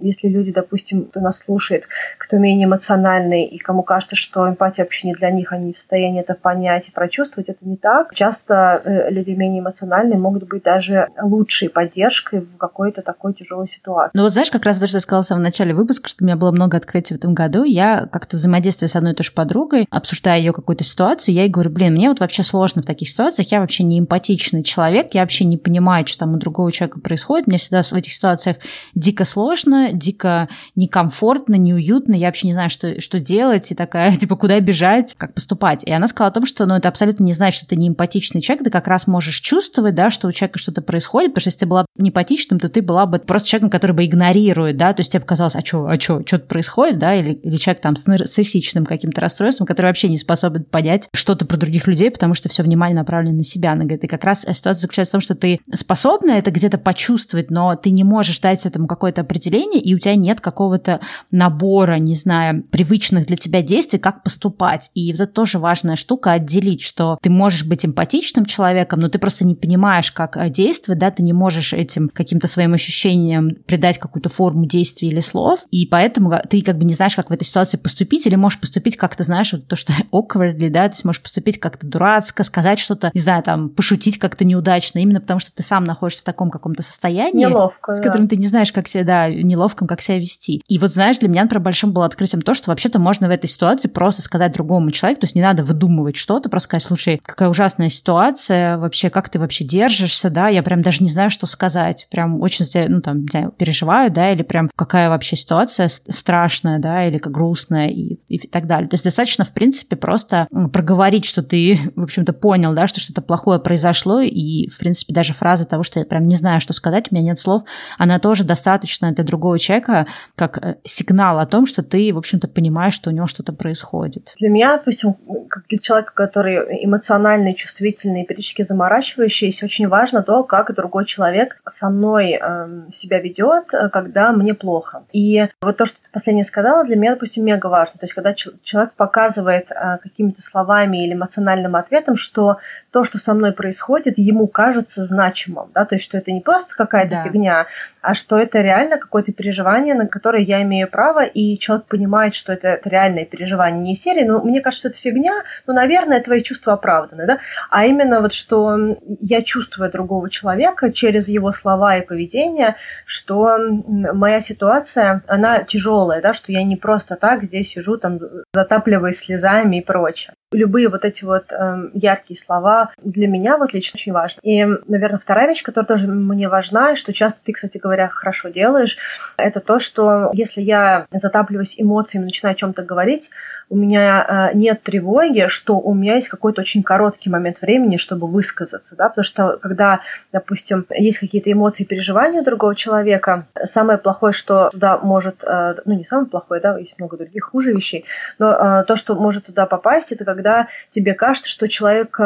[0.02, 1.86] если люди, допустим, кто нас слушает,
[2.20, 6.22] кто менее эмоциональный и кому кажется, что эмпатия вообще не для них, они в состоянии
[6.22, 8.14] это понять и прочувствовать, это не так.
[8.14, 14.12] Часто э, люди менее эмоциональные могут быть даже лучшей поддержкой в какой-то такой тяжелой ситуации.
[14.14, 16.36] Ну вот знаешь, как раз даже ты сказала в самом начале выпуска, что у меня
[16.36, 17.64] было много открытий в этом году.
[17.64, 21.50] Я как-то взаимодействую с одной и той же подругой, обсуждая ее какую-то ситуацию, я ей
[21.50, 25.22] говорю, блин, мне вот вообще сложно в таких ситуациях, я вообще не не человек, я
[25.22, 28.58] вообще не понимаю, что там у другого человека происходит, мне всегда в этих ситуациях
[28.94, 34.36] дико сложно, дико некомфортно, неуютно, я вообще не знаю, что, что делать, и такая, типа,
[34.36, 35.84] куда бежать, как поступать.
[35.84, 38.42] И она сказала о том, что, ну, это абсолютно не значит, что ты не эмпатичный
[38.42, 41.60] человек, ты как раз можешь чувствовать, да, что у человека что-то происходит, потому что если
[41.60, 45.12] ты была непатичным, то ты была бы просто человеком, который бы игнорирует, да, то есть
[45.12, 48.86] тебе показалось, а что, а что, что-то происходит, да, или, или человек там с нарциссичным
[48.86, 52.96] каким-то расстройством, который вообще не способен понять что-то про других людей, потому что все внимание
[52.96, 56.32] направлено на себя, она говорит, и как раз ситуация заключается в том, что ты способна
[56.32, 60.42] это где-то почувствовать, но ты не можешь дать этому какое-то определение, и у тебя нет
[60.42, 61.00] какого-то
[61.32, 64.92] набора, не знаю, привычных для тебя действий, как поступать.
[64.94, 69.20] И вот это тоже важная штука отделить, что ты можешь быть эмпатичным человеком, но ты
[69.20, 73.98] просто не понимаешь, как э, действовать, да, ты не можешь этим каким-то своим ощущениям придать
[73.98, 77.44] какую-то форму действий или слов, и поэтому ты как бы не знаешь, как в этой
[77.44, 81.60] ситуации поступить, или можешь поступить как-то, знаешь, вот то, что awkwardly, да, ты можешь поступить
[81.60, 85.84] как-то дурацко, сказать что-то, не знаю, там, пошутить как-то неудачно, именно потому что ты сам
[85.84, 88.30] находишься в таком каком-то состоянии, Неловко, в котором да.
[88.30, 90.62] ты не знаешь, как себя, да, неловком, как себя вести.
[90.68, 93.48] И вот, знаешь, для меня, например, большим было открытием то, что вообще-то можно в этой
[93.48, 97.50] ситуации просто сказать другому человеку, то есть не надо выдумывать что-то, просто сказать, слушай, какая
[97.50, 102.08] ужасная ситуация, вообще, как ты вообще держишься, да, я прям даже не знаю, что сказать,
[102.10, 107.08] прям очень, ну, там, не знаю, переживаю, да, или прям какая вообще ситуация страшная, да,
[107.08, 108.90] или как грустная и, и так далее.
[108.90, 113.22] То есть достаточно, в принципе, просто проговорить, что ты, в общем-то, понял, да, что что-то
[113.22, 116.74] плохое произошло, произошло, и, в принципе, даже фраза того, что я прям не знаю, что
[116.74, 117.64] сказать, у меня нет слов,
[117.98, 122.48] она тоже достаточно для другого человека как э, сигнал о том, что ты, в общем-то,
[122.48, 124.34] понимаешь, что у него что-то происходит.
[124.40, 125.16] Для меня, допустим,
[125.50, 131.90] как для человека, который эмоциональный, чувствительный, периодически заморачивающийся, очень важно то, как другой человек со
[131.90, 135.04] мной э, себя ведет, когда мне плохо.
[135.14, 138.00] И вот то, что ты последнее сказала, для меня, допустим, мега важно.
[138.00, 142.58] То есть, когда человек показывает э, какими-то словами или эмоциональным ответом, что
[142.96, 146.74] то, что со мной происходит, ему кажется значимым, да, то есть что это не просто
[146.74, 147.24] какая-то да.
[147.24, 147.66] фигня,
[148.02, 152.54] а что это реально какое-то переживание, на которое я имею право, и человек понимает, что
[152.54, 156.72] это, это реальное переживание, не серии, ну, мне кажется, это фигня, ну, наверное, твои чувства
[156.72, 162.78] оправданы, да, а именно вот, что я чувствую другого человека через его слова и поведение,
[163.06, 168.20] что моя ситуация, она тяжелая, да, что я не просто так здесь сижу, там,
[168.54, 173.98] затапливаясь слезами и прочее любые вот эти вот э, яркие слова для меня вот лично
[173.98, 174.40] очень важны.
[174.44, 178.98] И, наверное, вторая вещь, которая тоже мне важна, что часто ты, кстати говоря, хорошо делаешь,
[179.38, 183.30] это то, что если я затапливаюсь эмоциями, начинаю о чем-то говорить,
[183.70, 188.28] у меня э, нет тревоги, что у меня есть какой-то очень короткий момент времени, чтобы
[188.28, 190.02] высказаться, да, потому что когда,
[190.32, 196.04] допустим, есть какие-то эмоции переживания другого человека, самое плохое, что туда может, э, ну не
[196.04, 198.06] самое плохое, да, есть много других хуже вещей,
[198.38, 202.20] но э, то, что может туда попасть, это когда тебе кажется, что человек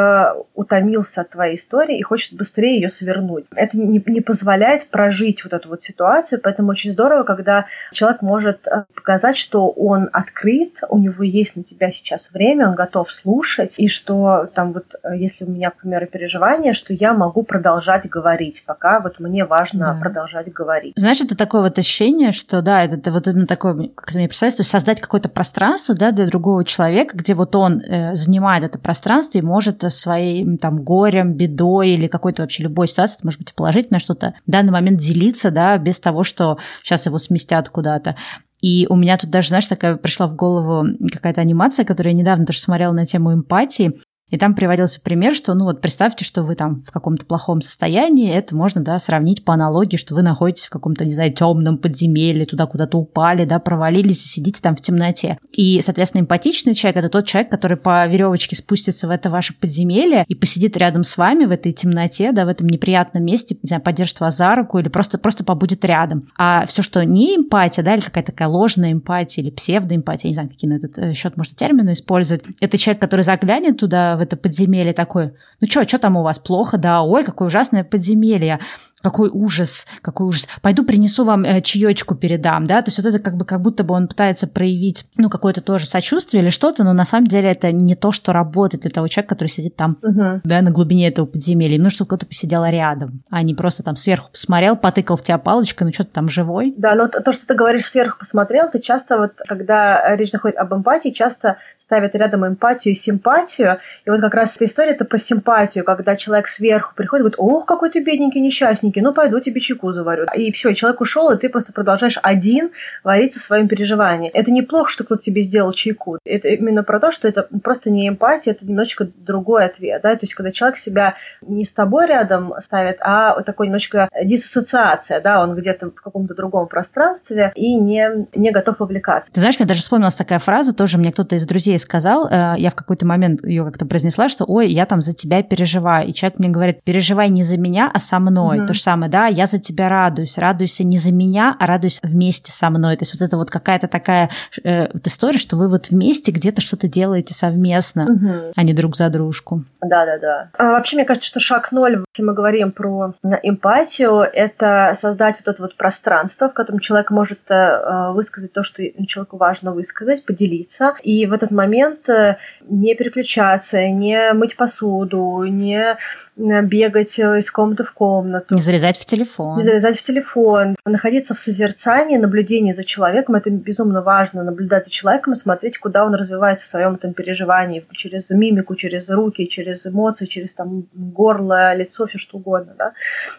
[0.55, 3.45] утомился от твоей истории и хочет быстрее ее свернуть.
[3.55, 8.67] Это не, не позволяет прожить вот эту вот ситуацию, поэтому очень здорово, когда человек может
[8.93, 13.87] показать, что он открыт, у него есть на тебя сейчас время, он готов слушать, и
[13.87, 18.63] что там вот, э, если у меня, к примеру, переживания, что я могу продолжать говорить,
[18.65, 19.99] пока вот мне важно да.
[19.99, 20.93] продолжать говорить.
[20.95, 24.27] Знаешь, это такое вот ощущение, что да, это, это вот именно такое, как ты мне
[24.27, 28.63] представляешь, то есть создать какое-то пространство, да, для другого человека, где вот он э, занимает
[28.63, 33.39] это пространство и может своим там горем, бедой или какой-то вообще любой ситуацией, это может
[33.39, 38.15] быть положительное что-то, в данный момент делиться, да, без того, что сейчас его сместят куда-то.
[38.61, 42.45] И у меня тут даже, знаешь, такая пришла в голову какая-то анимация, которую я недавно
[42.45, 43.99] тоже смотрела на тему эмпатии.
[44.29, 48.31] И там приводился пример, что, ну вот представьте, что вы там в каком-то плохом состоянии,
[48.31, 52.45] это можно, да, сравнить по аналогии, что вы находитесь в каком-то, не знаю, темном подземелье,
[52.45, 55.37] туда куда-то упали, да, провалились и сидите там в темноте.
[55.51, 60.25] И, соответственно, эмпатичный человек– это тот человек, который по веревочке спустится в это ваше подземелье
[60.27, 63.81] и посидит рядом с вами в этой темноте, да, в этом неприятном месте, не знаю,
[63.81, 66.27] поддержит вас за руку или просто, просто побудет рядом.
[66.37, 70.49] А все, что не эмпатия, да, или какая-то такая ложная эмпатия или псевдоэмпатия, не знаю,
[70.49, 74.37] какие на этот э, счет можно термины использовать, это человек, который заглянет туда, в это
[74.37, 78.59] подземелье такой, ну что, что там у вас плохо, да, ой, какое ужасное подземелье,
[79.01, 80.47] какой ужас, какой ужас.
[80.61, 83.83] Пойду принесу вам э, чаечку передам, да, то есть вот это как бы как будто
[83.83, 87.71] бы он пытается проявить, ну, какое-то тоже сочувствие или что-то, но на самом деле это
[87.71, 90.41] не то, что работает для того человека, который сидит там, угу.
[90.43, 91.77] да, на глубине этого подземелья.
[91.77, 95.87] Нужно, чтобы кто-то посидел рядом, а не просто там сверху посмотрел, потыкал в тебя палочкой,
[95.87, 96.73] ну, что ты там живой.
[96.77, 100.73] Да, но то, что ты говоришь сверху посмотрел, ты часто вот, когда речь заходит об
[100.73, 101.57] эмпатии, часто
[101.89, 103.79] ставят рядом эмпатию и симпатию.
[104.05, 107.39] И вот как раз эта история это про симпатию, когда человек сверху приходит и говорит,
[107.39, 108.41] ох, какой ты бедненький,
[108.89, 110.25] несчастненький, ну пойду тебе чайку заварю.
[110.35, 112.71] И все, человек ушел, и ты просто продолжаешь один
[113.03, 114.29] вариться в своем переживании.
[114.31, 116.17] Это неплохо, что кто-то тебе сделал чайку.
[116.25, 120.01] Это именно про то, что это просто не эмпатия, это немножечко другой ответ.
[120.01, 120.15] Да?
[120.15, 125.21] То есть, когда человек себя не с тобой рядом ставит, а вот такой немножечко диссоциация,
[125.21, 129.31] да, он где-то в каком-то другом пространстве и не, не готов вовлекаться.
[129.31, 132.71] Ты знаешь, мне даже вспомнилась такая фраза, тоже мне кто-то из друзей сказал, э, я
[132.71, 136.07] в какой-то момент ее как-то произнесла, что ой, я там за тебя переживаю.
[136.07, 138.59] И человек мне говорит, переживай не за меня, а со мной.
[138.59, 138.67] Угу.
[138.67, 140.37] То же самое, да, я за тебя радуюсь.
[140.37, 142.97] Радуйся не за меня, а радуйся вместе со мной.
[142.97, 144.29] То есть вот это вот какая-то такая
[144.63, 148.51] э, вот история, что вы вот вместе где-то что-то делаете совместно, угу.
[148.55, 149.63] а не друг за дружку.
[149.81, 150.49] Да, да, да.
[150.57, 153.13] А вообще, мне кажется, что шаг ноль, если мы говорим про
[153.43, 158.81] эмпатию, это создать вот это вот пространство, в котором человек может э, высказать то, что
[159.07, 160.93] человеку важно высказать, поделиться.
[161.03, 162.37] И в этот момент момент э,
[162.67, 165.97] не переключаться, не мыть посуду, не
[166.39, 168.55] бегать э, из комнаты в комнату.
[168.55, 169.57] Не залезать в телефон.
[169.57, 170.75] Не залезать в телефон.
[170.85, 173.35] Находиться в созерцании, наблюдении за человеком.
[173.35, 174.43] Это безумно важно.
[174.43, 177.85] Наблюдать за человеком и смотреть, куда он развивается в своем этом переживании.
[177.91, 182.73] Через мимику, через руки, через эмоции, через там горло, лицо, все что угодно.
[182.77, 182.93] Да?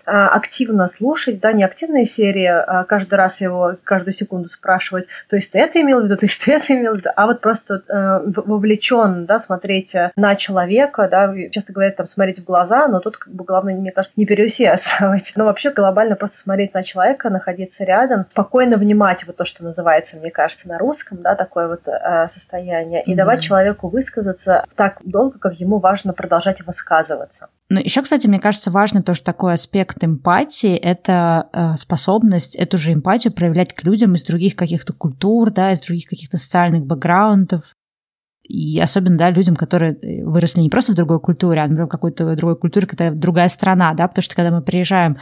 [0.04, 5.36] А, активно слушать, да, не активные серии, а каждый раз его каждую секунду спрашивать, то
[5.36, 7.40] есть ты это имел в виду, то есть ты это имел в виду, а вот
[7.40, 13.00] просто э, вовлечен, да, смотреть на человека, да, часто говорят там смотреть в глаза, но
[13.00, 15.32] тут как бы главное, мне кажется, не переусердствовать.
[15.36, 20.16] Но вообще глобально просто смотреть на человека, находиться рядом, спокойно внимать, вот то, что называется,
[20.16, 23.24] мне кажется, на русском, да, такое вот э, состояние, и да.
[23.24, 27.48] давать человеку высказаться так долго, как ему важно продолжать высказываться.
[27.68, 32.76] Ну, еще, кстати, мне кажется, важно то, что такой аспект эмпатии– это э, способность эту
[32.78, 37.62] же эмпатию проявлять к людям из других каких-то культур, да, из других каких-то социальных бэкграундов,
[38.50, 41.90] и особенно, да, людям, которые э, выросли не просто в другой культуре, а, например, в
[41.90, 45.18] какой-то другой культуре, которая другая страна, да, потому что когда мы приезжаем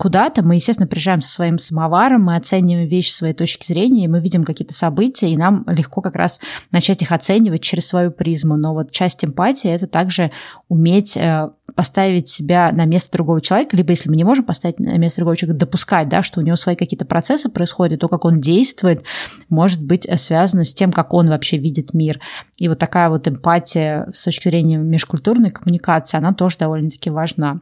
[0.00, 4.20] куда-то, мы, естественно, приезжаем со своим самоваром, мы оцениваем вещи с своей точки зрения, мы
[4.20, 6.40] видим какие-то события, и нам легко как раз
[6.72, 8.56] начать их оценивать через свою призму.
[8.56, 10.30] Но вот часть эмпатии– это также
[10.70, 14.96] уметь э, поставить себя на место другого человека, либо если мы не можем поставить на
[14.96, 18.40] место другого человека, допускать, да, что у него свои какие-то процессы происходят, то, как он
[18.40, 19.02] действует,
[19.50, 22.20] может быть э, связано с тем, как он вообще видит мир.
[22.56, 27.60] И вот такая вот эмпатия с точки зрения межкультурной коммуникации, она тоже довольно-таки важна.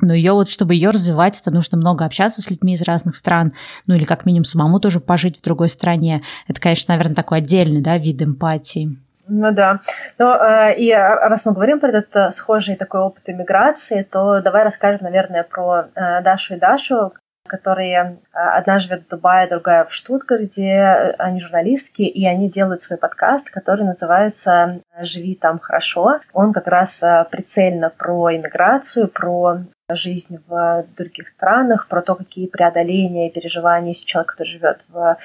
[0.00, 3.52] Но ее вот, чтобы ее развивать, это нужно много общаться с людьми из разных стран,
[3.86, 6.22] ну или как минимум самому тоже пожить в другой стране.
[6.48, 8.98] Это, конечно, наверное, такой отдельный да, вид эмпатии.
[9.28, 9.80] Ну да.
[10.18, 14.62] Но, э, и раз мы говорим про этот э, схожий такой опыт иммиграции, то давай
[14.62, 17.12] расскажем, наверное, про э, Дашу и Дашу.
[17.48, 23.48] которые одна живет в Дубае, другая в Штутгарте, они журналистки, и они делают свой подкаст,
[23.50, 26.18] который называется «Живи там хорошо».
[26.32, 29.58] Он как раз прицельно про иммиграцию, про
[29.94, 35.16] жизнь в других странах, про то, какие преодоления и переживания есть человек, который живет в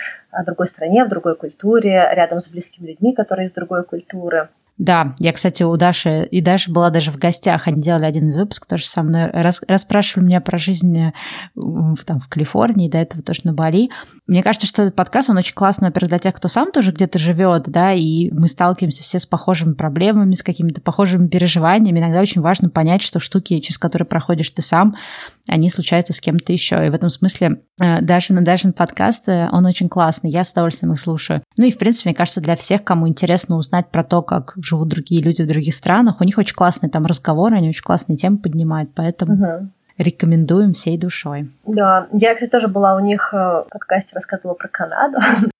[0.45, 4.49] другой стране, в другой культуре, рядом с близкими людьми, которые из другой культуры.
[4.77, 8.37] Да, я, кстати, у Даши, и Даша была даже в гостях, они делали один из
[8.37, 11.11] выпусков тоже со мной, рас, расспрашивали меня про жизнь
[11.53, 13.89] в, там, в Калифорнии, до этого тоже на Бали.
[14.25, 17.19] Мне кажется, что этот подкаст, он очень классный, во-первых, для тех, кто сам тоже где-то
[17.19, 21.99] живет, да, и мы сталкиваемся все с похожими проблемами, с какими-то похожими переживаниями.
[21.99, 24.95] Иногда очень важно понять, что штуки, через которые проходишь ты сам,
[25.47, 26.85] они случаются с кем-то еще.
[26.85, 30.93] И в этом смысле Дашин и Дашин подкаст, э, он очень классный, я с удовольствием
[30.93, 31.41] их слушаю.
[31.57, 34.89] Ну и, в принципе, мне кажется, для всех, кому интересно узнать про то, как живут
[34.89, 36.21] другие люди в других странах.
[36.21, 39.69] У них очень классные там разговоры, они очень классные темы поднимают, поэтому угу.
[39.97, 41.49] рекомендуем всей душой.
[41.65, 45.17] Да, я, кстати, тоже была у них э, в подкасте, рассказывала про Канаду.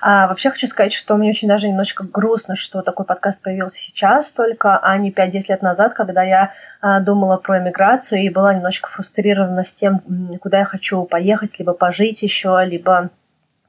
[0.00, 4.30] А вообще хочу сказать, что мне очень даже немножечко грустно, что такой подкаст появился сейчас
[4.30, 8.90] только, а не 5-10 лет назад, когда я а, думала про эмиграцию и была немножечко
[8.90, 10.00] фрустрирована с тем,
[10.40, 13.10] куда я хочу поехать, либо пожить еще, либо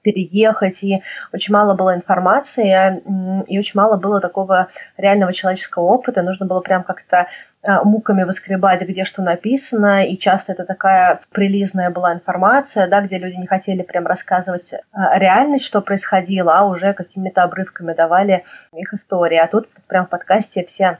[0.05, 1.01] переехать, и
[1.33, 3.01] очень мало было информации,
[3.47, 6.21] и очень мало было такого реального человеческого опыта.
[6.21, 7.25] Нужно было прям как-то
[7.63, 13.17] э, муками выскребать, где что написано, и часто это такая прилизная была информация, да, где
[13.17, 14.77] люди не хотели прям рассказывать э,
[15.15, 19.37] реальность, что происходило, а уже какими-то обрывками давали их истории.
[19.37, 20.99] А тут прям в подкасте все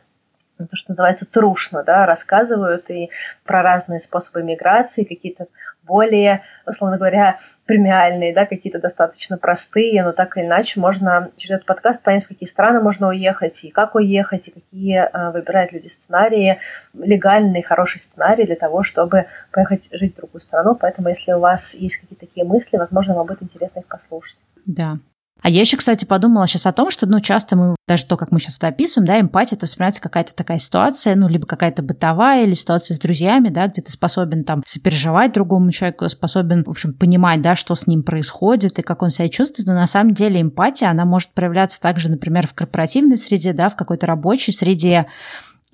[0.57, 3.09] то, что называется, трушно, да, рассказывают и
[3.43, 5.47] про разные способы миграции, какие-то
[5.85, 11.65] более, условно говоря, премиальные, да, какие-то достаточно простые, но так или иначе можно через этот
[11.65, 15.87] подкаст понять, в какие страны можно уехать, и как уехать, и какие э, выбирают люди
[15.87, 16.59] сценарии,
[16.93, 20.75] легальные, хорошие сценарии для того, чтобы поехать жить в другую страну.
[20.75, 24.37] Поэтому, если у вас есть какие-то такие мысли, возможно, вам будет интересно их послушать.
[24.65, 24.97] Да,
[25.45, 28.31] а я еще, кстати, подумала сейчас о том, что, ну, часто мы, даже то, как
[28.31, 32.45] мы сейчас это описываем, да, эмпатия, это вспоминается какая-то такая ситуация, ну, либо какая-то бытовая,
[32.45, 36.95] или ситуация с друзьями, да, где ты способен там сопереживать другому человеку, способен, в общем,
[36.95, 40.41] понимать, да, что с ним происходит и как он себя чувствует, но на самом деле
[40.41, 45.05] эмпатия, она может проявляться также, например, в корпоративной среде, да, в какой-то рабочей среде,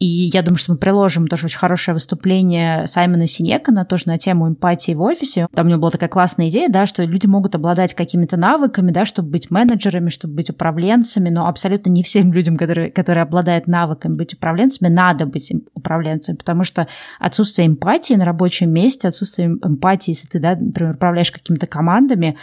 [0.02, 4.48] и я думаю, что мы приложим тоже очень хорошее выступление Саймона Синека тоже на тему
[4.48, 5.46] эмпатии в офисе.
[5.54, 9.06] Там у него была такая классная идея, да, что люди могут обладать какими-то навыками, да,
[9.06, 14.16] чтобы быть менеджерами, чтобы быть управленцами, но абсолютно не всем людям, которые, которые обладают навыками
[14.16, 16.88] быть управленцами, надо быть управленцем, потому что
[17.20, 22.38] отсутствие эмпатии на рабочем месте, отсутствие эмпатии, если ты, да, например, управляешь какими-то командами,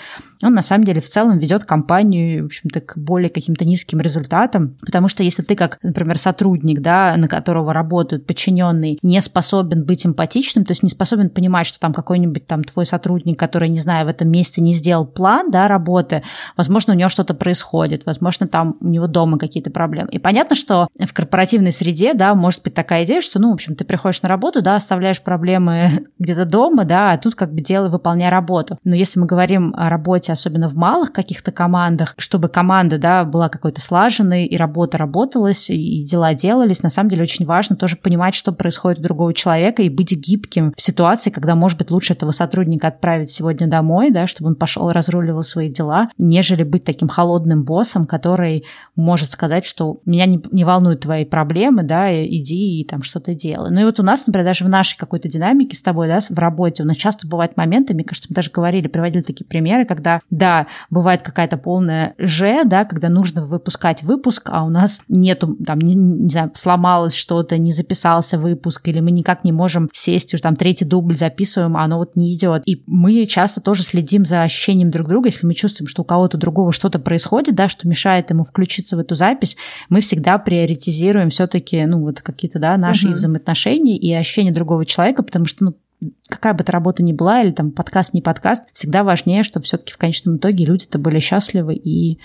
[0.44, 4.76] он на самом деле в целом ведет компанию, в общем-то, к более каким-то низким результатам,
[4.80, 10.04] потому что если ты как, например, сотрудник, да, на которого работают подчиненные, не способен быть
[10.04, 14.04] эмпатичным, то есть не способен понимать, что там какой-нибудь там твой сотрудник, который, не знаю,
[14.04, 16.22] в этом месяце не сделал план, да, работы,
[16.58, 20.10] возможно, у него что-то происходит, возможно, там у него дома какие-то проблемы.
[20.10, 23.76] И понятно, что в корпоративной среде, да, может быть такая идея, что, ну, в общем,
[23.76, 27.88] ты приходишь на работу, да, оставляешь проблемы где-то дома, да, а тут как бы делай,
[27.88, 28.78] выполняй работу.
[28.84, 33.48] Но если мы говорим о работе, особенно в малых каких-то командах, чтобы команда, да, была
[33.48, 37.96] какой-то слаженной, и работа работалась, и дела делались, на самом деле очень очень важно тоже
[37.96, 42.12] понимать, что происходит у другого человека и быть гибким в ситуации, когда, может быть, лучше
[42.12, 47.08] этого сотрудника отправить сегодня домой, да, чтобы он пошел разруливал свои дела, нежели быть таким
[47.08, 48.64] холодным боссом, который
[48.96, 53.70] может сказать, что меня не, не волнуют твои проблемы, да, иди и там что-то делай.
[53.70, 56.38] Ну и вот у нас, например, даже в нашей какой-то динамике с тобой, да, в
[56.38, 60.20] работе, у нас часто бывают моменты, мне кажется, мы даже говорили, приводили такие примеры, когда,
[60.30, 65.78] да, бывает какая-то полная Ж, да, когда нужно выпускать выпуск, а у нас нету, там,
[65.78, 70.42] не, не знаю, сломалось что-то, не записался выпуск, или мы никак не можем сесть, уже
[70.42, 72.62] там третий дубль записываем, а оно вот не идет.
[72.66, 76.38] И мы часто тоже следим за ощущением друг друга, если мы чувствуем, что у кого-то
[76.38, 79.56] другого что-то происходит, да, что мешает ему включиться в эту запись,
[79.88, 83.14] мы всегда приоритизируем все-таки, ну, вот какие-то, да, наши угу.
[83.14, 85.74] взаимоотношения и ощущения другого человека, потому что, ну,
[86.28, 89.92] какая бы эта работа ни была, или там подкаст, не подкаст, всегда важнее, чтобы все-таки
[89.92, 92.18] в конечном итоге люди-то были счастливы и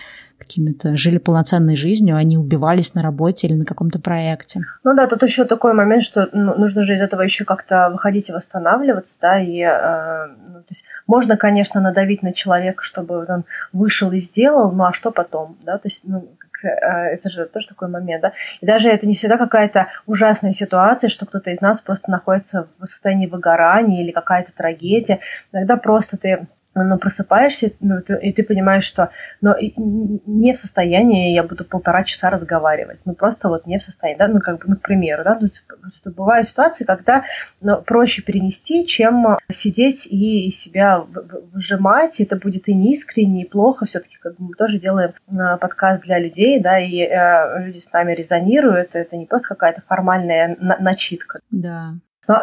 [0.44, 4.62] какими-то жили полноценной жизнью, не убивались на работе или на каком-то проекте.
[4.84, 8.30] Ну да, тут еще такой момент, что ну, нужно же из этого еще как-то выходить
[8.30, 13.46] и восстанавливаться, да, и э, ну, то есть можно, конечно, надавить на человека, чтобы он
[13.72, 16.28] вышел и сделал, ну а что потом, да, то есть ну,
[16.64, 18.34] э, это же тоже такой момент, да.
[18.62, 22.88] И даже это не всегда какая-то ужасная ситуация, что кто-то из нас просто находится в
[22.88, 25.20] состоянии выгорания или какая-то трагедия.
[25.52, 29.10] Иногда просто ты ну, просыпаешься, ну, ты, и ты понимаешь, что
[29.42, 33.02] но не в состоянии я буду полтора часа разговаривать.
[33.06, 35.50] Ну, просто вот не в состоянии, да, ну, как бы, ну, к примеру, да, ну,
[35.50, 35.76] типа,
[36.12, 37.24] бывают ситуации, когда
[37.62, 41.06] ну, проще перенести, чем сидеть и себя
[41.54, 46.04] выжимать, это будет и неискренне, и плохо, все-таки как бы мы тоже делаем а, подкаст
[46.04, 51.40] для людей, да, и э, люди с нами резонируют, это не просто какая-то формальная начитка.
[51.52, 51.94] Да.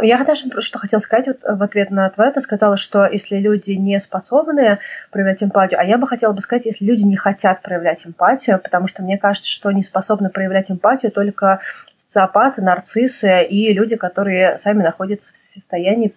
[0.03, 3.71] Я даже что хотела сказать вот в ответ на твое, ты сказала, что если люди
[3.73, 4.79] не способны
[5.11, 8.89] проявлять эмпатию, а я бы хотела бы сказать, если люди не хотят проявлять эмпатию, потому
[8.89, 11.61] что мне кажется, что не способны проявлять эмпатию только
[12.09, 16.15] социопаты, нарциссы и люди, которые сами находятся в состоянии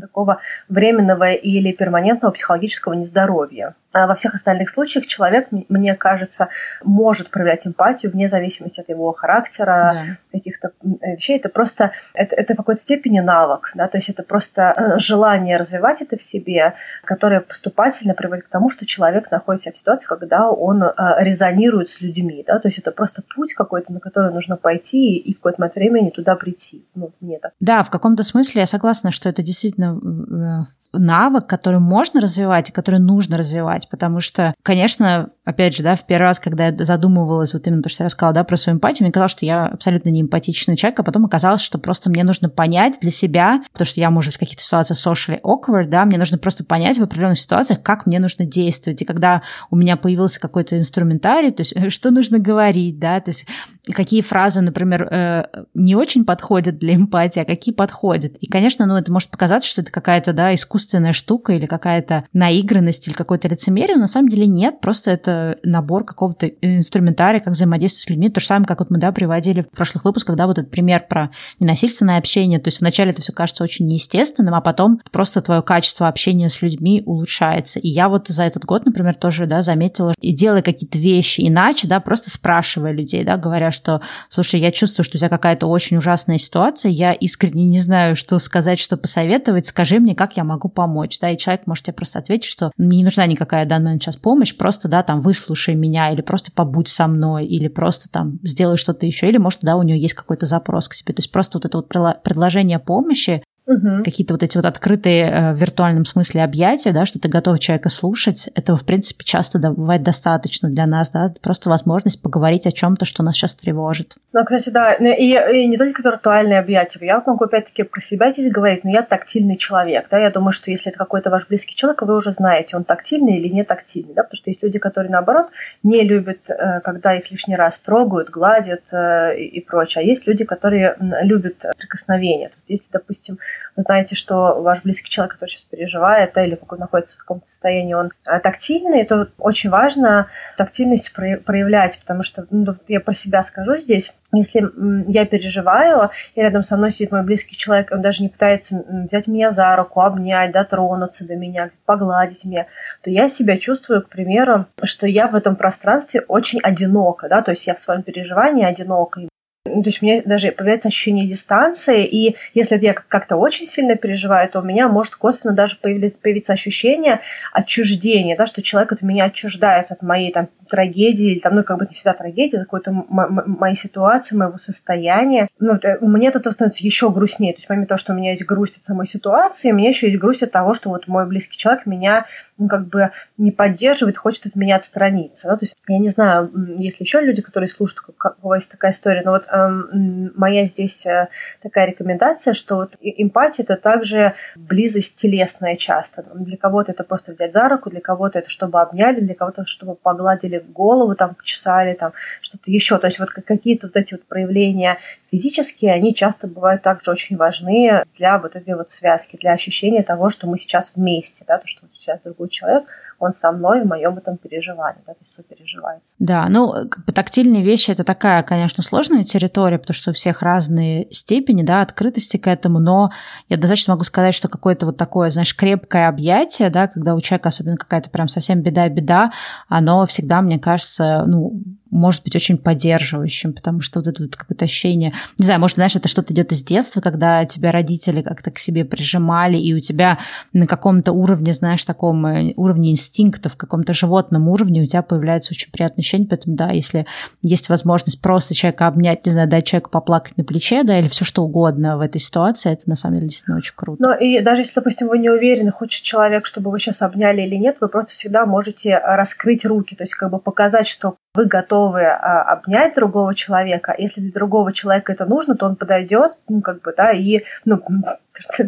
[0.00, 0.38] такого
[0.68, 3.74] временного или перманентного психологического нездоровья.
[3.92, 6.48] А во всех остальных случаях человек, мне кажется,
[6.82, 10.38] может проявлять эмпатию вне зависимости от его характера, да.
[10.38, 11.36] каких-то э, вещей.
[11.36, 15.58] Это просто, это, это в какой-то степени навык, да, то есть это просто э, желание
[15.58, 16.74] развивать это в себе,
[17.04, 22.00] которое поступательно приводит к тому, что человек находится в ситуации, когда он э, резонирует с
[22.00, 25.60] людьми, да, то есть это просто путь какой-то, на который нужно пойти и в какой-то
[25.60, 26.86] момент времени туда прийти.
[26.94, 27.52] Ну, мне так.
[27.60, 33.00] Да, в каком-то смысле я согласна, что это действительно навык, который можно развивать и который
[33.00, 37.66] нужно развивать, потому что, конечно, опять же, да, в первый раз, когда я задумывалась, вот
[37.66, 40.22] именно то, что я рассказала, да, про свою эмпатию, мне казалось, что я абсолютно не
[40.22, 44.10] эмпатичный человек, а потом оказалось, что просто мне нужно понять для себя, потому что я,
[44.10, 48.06] может, в каких-то ситуациях socially awkward, да, мне нужно просто понять в определенных ситуациях, как
[48.06, 49.02] мне нужно действовать.
[49.02, 53.46] И когда у меня появился какой-то инструментарий, то есть что нужно говорить, да, то есть
[53.90, 58.36] какие фразы, например, э, не очень подходят для эмпатии, а какие подходят.
[58.36, 63.08] И, конечно, ну, это может показаться, что это какая-то, да, искусственная штука или какая-то наигранность
[63.08, 68.04] или какое-то лицемерие, но на самом деле нет, просто это набор какого-то инструментария, как взаимодействовать
[68.04, 68.28] с людьми.
[68.28, 71.04] То же самое, как вот мы, да, приводили в прошлых выпусках, да, вот этот пример
[71.08, 72.60] про ненасильственное общение.
[72.60, 76.62] То есть вначале это все кажется очень неестественным, а потом просто твое качество общения с
[76.62, 77.80] людьми улучшается.
[77.80, 81.88] И я вот за этот год, например, тоже, да, заметила, и делая какие-то вещи иначе,
[81.88, 85.96] да, просто спрашивая людей, да, говоря, что, слушай, я чувствую, что у тебя какая-то очень
[85.96, 90.68] ужасная ситуация, я искренне не знаю, что сказать, что посоветовать, скажи мне, как я могу
[90.68, 94.16] помочь, да, и человек может тебе просто ответить, что мне не нужна никакая данная сейчас
[94.16, 98.76] помощь, просто, да, там, выслушай меня, или просто побудь со мной, или просто там сделай
[98.76, 101.58] что-то еще, или может, да, у нее есть какой-то запрос к себе, то есть просто
[101.58, 104.02] вот это вот предложение помощи, Угу.
[104.04, 107.90] Какие-то вот эти вот открытые э, в виртуальном смысле объятия, да, что ты готов человека
[107.90, 113.04] слушать, этого, в принципе, часто бывает достаточно для нас, да, просто возможность поговорить о чем-то,
[113.04, 114.16] что нас сейчас тревожит.
[114.32, 116.98] Ну, кстати, да, ну, и, и не только виртуальные объятия.
[117.02, 120.70] Я могу опять-таки про себя здесь говорить, но я тактильный человек, да, я думаю, что
[120.70, 124.24] если это какой-то ваш близкий человек, вы уже знаете, он тактильный или не тактильный, да,
[124.24, 125.46] потому что есть люди, которые, наоборот,
[125.84, 130.44] не любят, э, когда их лишний раз трогают, гладят э, и прочее, а есть люди,
[130.44, 132.50] которые любят прикосновения.
[132.66, 133.38] Есть, допустим,
[133.76, 137.46] вы знаете, что ваш близкий человек, который сейчас переживает, да, или какой находится в каком-то
[137.48, 143.42] состоянии, он а, тактильный, то очень важно тактильность проявлять, потому что ну, я про себя
[143.42, 144.70] скажу здесь, если
[145.10, 149.26] я переживаю, и рядом со мной сидит мой близкий человек, он даже не пытается взять
[149.26, 152.66] меня за руку, обнять, дотронуться до меня, погладить меня,
[153.02, 157.50] то я себя чувствую, к примеру, что я в этом пространстве очень одинока, да, то
[157.50, 159.20] есть я в своем переживании одинока,
[159.64, 164.48] то есть у меня даже появляется ощущение дистанции, и если я как-то очень сильно переживаю,
[164.48, 167.20] то у меня может косвенно даже появиться ощущение
[167.52, 171.86] отчуждения, да, что человек от меня отчуждается, от моей там трагедии, там, ну, как бы
[171.86, 175.48] не всегда трагедия, какой-то моей ситуации, моего состояния.
[175.60, 177.52] Ну, это, мне от этого становится еще грустнее.
[177.52, 180.08] То есть, помимо того, что у меня есть грусть от самой ситуации, у меня еще
[180.08, 182.24] есть грусть от того, что вот мой близкий человек меня
[182.62, 185.48] ну, как бы не поддерживает, хочет от меня отстраниться.
[185.48, 185.56] Да?
[185.56, 188.70] То есть, я не знаю, есть ли еще люди, которые слушают, как у вас есть
[188.70, 191.28] такая история, но вот эм, моя здесь э,
[191.62, 196.24] такая рекомендация, что вот эмпатия– это также близость телесная часто.
[196.34, 199.94] Для кого-то это просто взять за руку, для кого-то это чтобы обняли, для кого-то чтобы
[199.94, 202.98] погладили голову там почесали, там что-то еще.
[202.98, 204.98] То есть вот какие-то вот эти вот проявления
[205.30, 210.30] физические, они часто бывают также очень важны для вот этой вот связки, для ощущения того,
[210.30, 212.84] что мы сейчас вместе, да, то, что сейчас другой человек,
[213.22, 216.12] он со мной в моем этом переживании, да, то есть сопереживается.
[216.18, 220.42] Да, ну, как бы тактильные вещи это такая, конечно, сложная территория, потому что у всех
[220.42, 223.10] разные степени, да, открытости к этому, но
[223.48, 227.50] я достаточно могу сказать, что какое-то вот такое, знаешь, крепкое объятие, да, когда у человека
[227.50, 229.30] особенно какая-то прям совсем беда-беда,
[229.68, 231.62] оно всегда, мне кажется, ну,
[231.92, 235.94] может быть очень поддерживающим, потому что вот это вот какое-то ощущение, не знаю, может, знаешь,
[235.94, 240.18] это что-то идет из детства, когда тебя родители как-то к себе прижимали, и у тебя
[240.52, 245.70] на каком-то уровне, знаешь, таком э, уровне инстинктов, каком-то животном уровне у тебя появляется очень
[245.70, 247.06] приятное ощущение, поэтому, да, если
[247.42, 251.26] есть возможность просто человека обнять, не знаю, дать человеку поплакать на плече, да, или все
[251.26, 254.02] что угодно в этой ситуации, это на самом деле действительно очень круто.
[254.02, 257.56] Ну и даже если, допустим, вы не уверены, хочет человек, чтобы вы сейчас обняли или
[257.56, 262.04] нет, вы просто всегда можете раскрыть руки, то есть как бы показать, что вы готовы
[262.04, 263.94] а, обнять другого человека.
[263.96, 267.82] Если для другого человека это нужно, то он подойдет, ну, как бы, да, и, ну,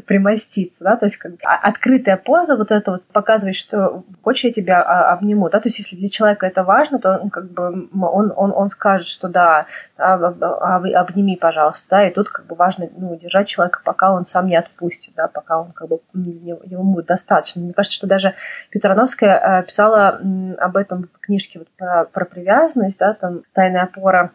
[0.06, 4.52] примоститься, да, то есть как а, открытая поза вот это вот показывает, что хочешь я
[4.52, 7.88] тебя а, обниму, да, то есть если для человека это важно, то он как бы
[7.92, 9.66] он, он, он скажет, что да,
[9.96, 14.12] а, а вы обними, пожалуйста, да, и тут как бы важно ну, держать человека, пока
[14.12, 17.60] он сам не отпустит, да, пока он как бы ему будет достаточно.
[17.60, 18.34] Мне кажется, что даже
[18.70, 20.20] Петрановская писала
[20.58, 24.32] об этом в книжке вот про, про привязанность, да, там «Тайная опора»,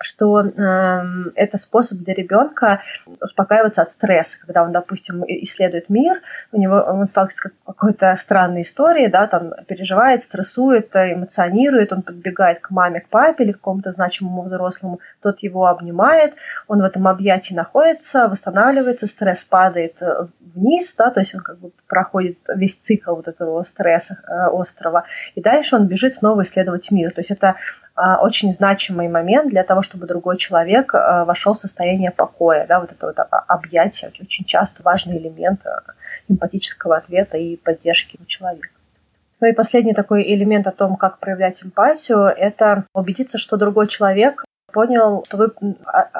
[0.00, 1.02] что э,
[1.34, 2.80] это способ для ребенка
[3.20, 6.22] успокаиваться от стресса, когда он, допустим, исследует мир,
[6.52, 12.60] у него он сталкивается с какой-то странной историей, да, там переживает, стрессует, эмоционирует, он подбегает
[12.60, 16.34] к маме, к папе или к какому-то значимому взрослому, тот его обнимает,
[16.66, 21.58] он в этом объятии находится, восстанавливается, стресс падает э, вниз, да, то есть он как
[21.58, 26.90] бы проходит весь цикл вот этого стресса э, острова, и дальше он бежит снова исследовать
[26.90, 27.12] мир.
[27.12, 27.56] То есть это
[28.20, 32.66] очень значимый момент для того, чтобы другой человек а, вошел в состояние покоя.
[32.66, 35.82] Да, вот это вот объятие очень часто важный элемент а,
[36.28, 38.68] эмпатического ответа и поддержки у человека.
[39.40, 44.44] Ну и последний такой элемент о том, как проявлять эмпатию, это убедиться, что другой человек
[44.72, 45.48] понял, что вы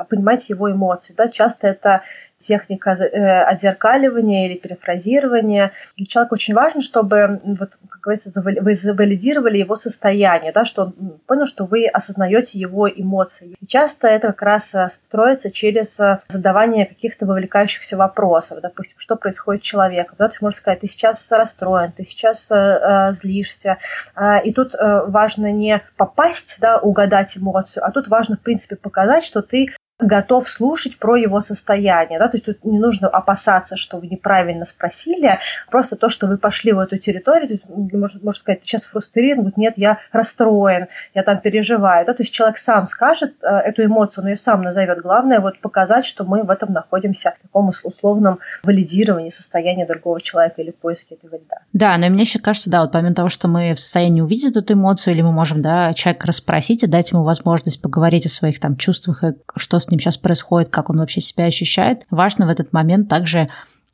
[0.08, 1.14] понимаете его эмоции.
[1.16, 1.28] Да?
[1.28, 2.02] Часто это
[2.40, 5.72] техника э, отзеркаливания или перефразирования.
[5.96, 11.18] Для человека очень важно, чтобы, вот, как говорится, вы завалидировали его состояние, да, что он
[11.26, 13.56] понял, что вы осознаете его эмоции.
[13.60, 18.60] И часто это как раз э, строится через э, задавание каких-то вовлекающихся вопросов.
[18.62, 20.16] Допустим, что происходит с человеком.
[20.18, 23.78] Да, ты можешь сказать, ты сейчас расстроен, ты сейчас э, злишься.
[24.44, 29.42] И тут важно не попасть, да, угадать эмоцию, а тут важно, в принципе, показать, что
[29.42, 29.68] ты
[30.00, 32.18] готов слушать про его состояние.
[32.18, 32.28] Да?
[32.28, 35.38] То есть тут не нужно опасаться, что вы неправильно спросили,
[35.70, 39.40] просто то, что вы пошли в эту территорию, то можно, можно сказать, ты сейчас фрустрирован,
[39.40, 42.06] говорит, нет, я расстроен, я там переживаю.
[42.06, 42.14] Да?
[42.14, 45.00] То есть человек сам скажет э, эту эмоцию, он ее сам назовет.
[45.00, 50.62] Главное вот показать, что мы в этом находимся в таком условном валидировании состояния другого человека
[50.62, 51.58] или поиске этого льда.
[51.72, 54.74] Да, но мне еще кажется, да, вот помимо того, что мы в состоянии увидеть эту
[54.74, 58.76] эмоцию, или мы можем, да, человека расспросить и дать ему возможность поговорить о своих там
[58.76, 59.22] чувствах,
[59.56, 62.04] что с ним сейчас происходит, как он вообще себя ощущает.
[62.10, 63.48] Важно в этот момент также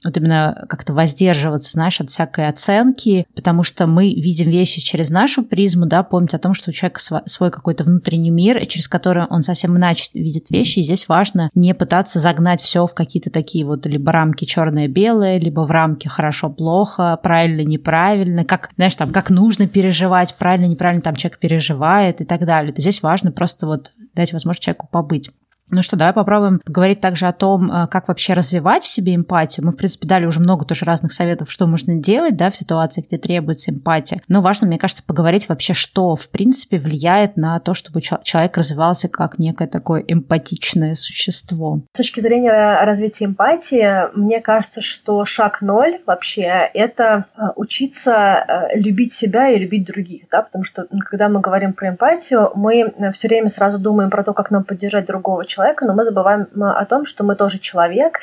[0.05, 5.43] вот именно как-то воздерживаться, знаешь, от всякой оценки, потому что мы видим вещи через нашу
[5.43, 9.43] призму, да, помнить о том, что у человека свой какой-то внутренний мир, через который он
[9.43, 13.87] совсем иначе видит вещи, и здесь важно не пытаться загнать все в какие-то такие вот
[13.87, 21.03] либо рамки черное-белое, либо в рамки хорошо-плохо, правильно-неправильно, как, знаешь, там, как нужно переживать, правильно-неправильно
[21.03, 22.73] там человек переживает и так далее.
[22.73, 25.31] То здесь важно просто вот дать возможность человеку побыть.
[25.69, 29.67] Ну что, давай попробуем поговорить также о том, э, как вообще развивать в себе эмпатию.
[29.67, 33.03] Мы, в принципе, дали уже много тоже разных советов, что можно делать, да, в ситуации,
[33.03, 34.23] где требуется эмпатия.
[34.29, 39.09] Но важно, мне кажется, поговорить вообще, что, в принципе, влияет на то, чтобы человек развивался
[39.09, 41.81] как некое такое эмпатичное существо.
[41.95, 48.79] С точки зрения развития эмпатии, мне кажется, что шаг ноль вообще– это э, учиться э,
[48.79, 53.27] любить себя и любить других, да, потому что когда мы говорим про эмпатию, мы все
[53.27, 56.85] время сразу думаем про то, как нам поддержать другого человека, человека, но мы забываем о
[56.85, 58.21] том, что мы тоже человек,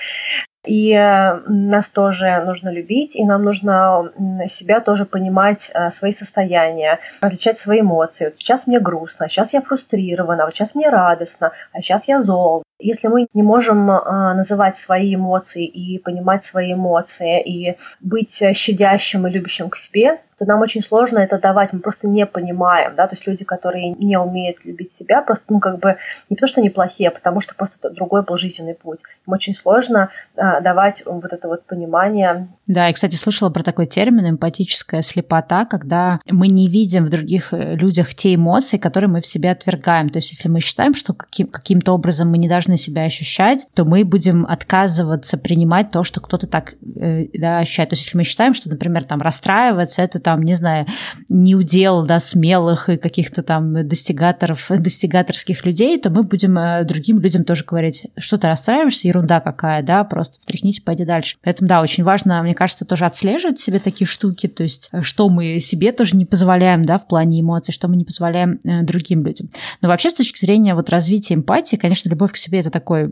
[0.65, 4.11] и э, нас тоже нужно любить, и нам нужно
[4.49, 8.25] себя тоже понимать, э, свои состояния, отличать свои эмоции.
[8.25, 12.63] Вот сейчас мне грустно, сейчас я фрустрирована, вот сейчас мне радостно, а сейчас я зол.
[12.83, 19.25] Если мы не можем э, называть свои эмоции и понимать свои эмоции, и быть щадящим
[19.27, 23.07] и любящим к себе, то нам очень сложно это давать, мы просто не понимаем, да,
[23.07, 25.97] то есть люди, которые не умеют любить себя, просто, ну, как бы,
[26.29, 28.99] не то, что они плохие, а потому что просто другой был жизненный путь.
[29.27, 32.47] Им очень сложно а, давать вот это вот понимание.
[32.67, 37.53] Да, и, кстати, слышала про такой термин эмпатическая слепота, когда мы не видим в других
[37.53, 40.09] э, людях те эмоции, которые мы в себе отвергаем.
[40.09, 43.85] То есть, если мы считаем, что каким- каким-то образом мы не должны себя ощущать, то
[43.85, 47.89] мы будем отказываться принимать то, что кто-то так э, да, ощущает.
[47.89, 50.87] То есть, если мы считаем, что, например, там расстраиваться, это там, не знаю,
[51.29, 57.19] не удел, да, смелых и каких-то там достигаторов, достигаторских людей, то мы будем э, другим
[57.19, 61.37] людям тоже говорить, что ты расстраиваешься, ерунда какая, да, просто встряхнись, пойди дальше.
[61.43, 65.29] Поэтому, да, очень важно, мне кажется, тоже отслеживать себе такие штуки, то есть э, что
[65.29, 69.49] мы себе тоже не позволяем, да, в плане эмоций, что мы не позволяем другим людям.
[69.81, 73.11] Но вообще с точки зрения вот развития эмпатии, конечно, любовь к себе это такой,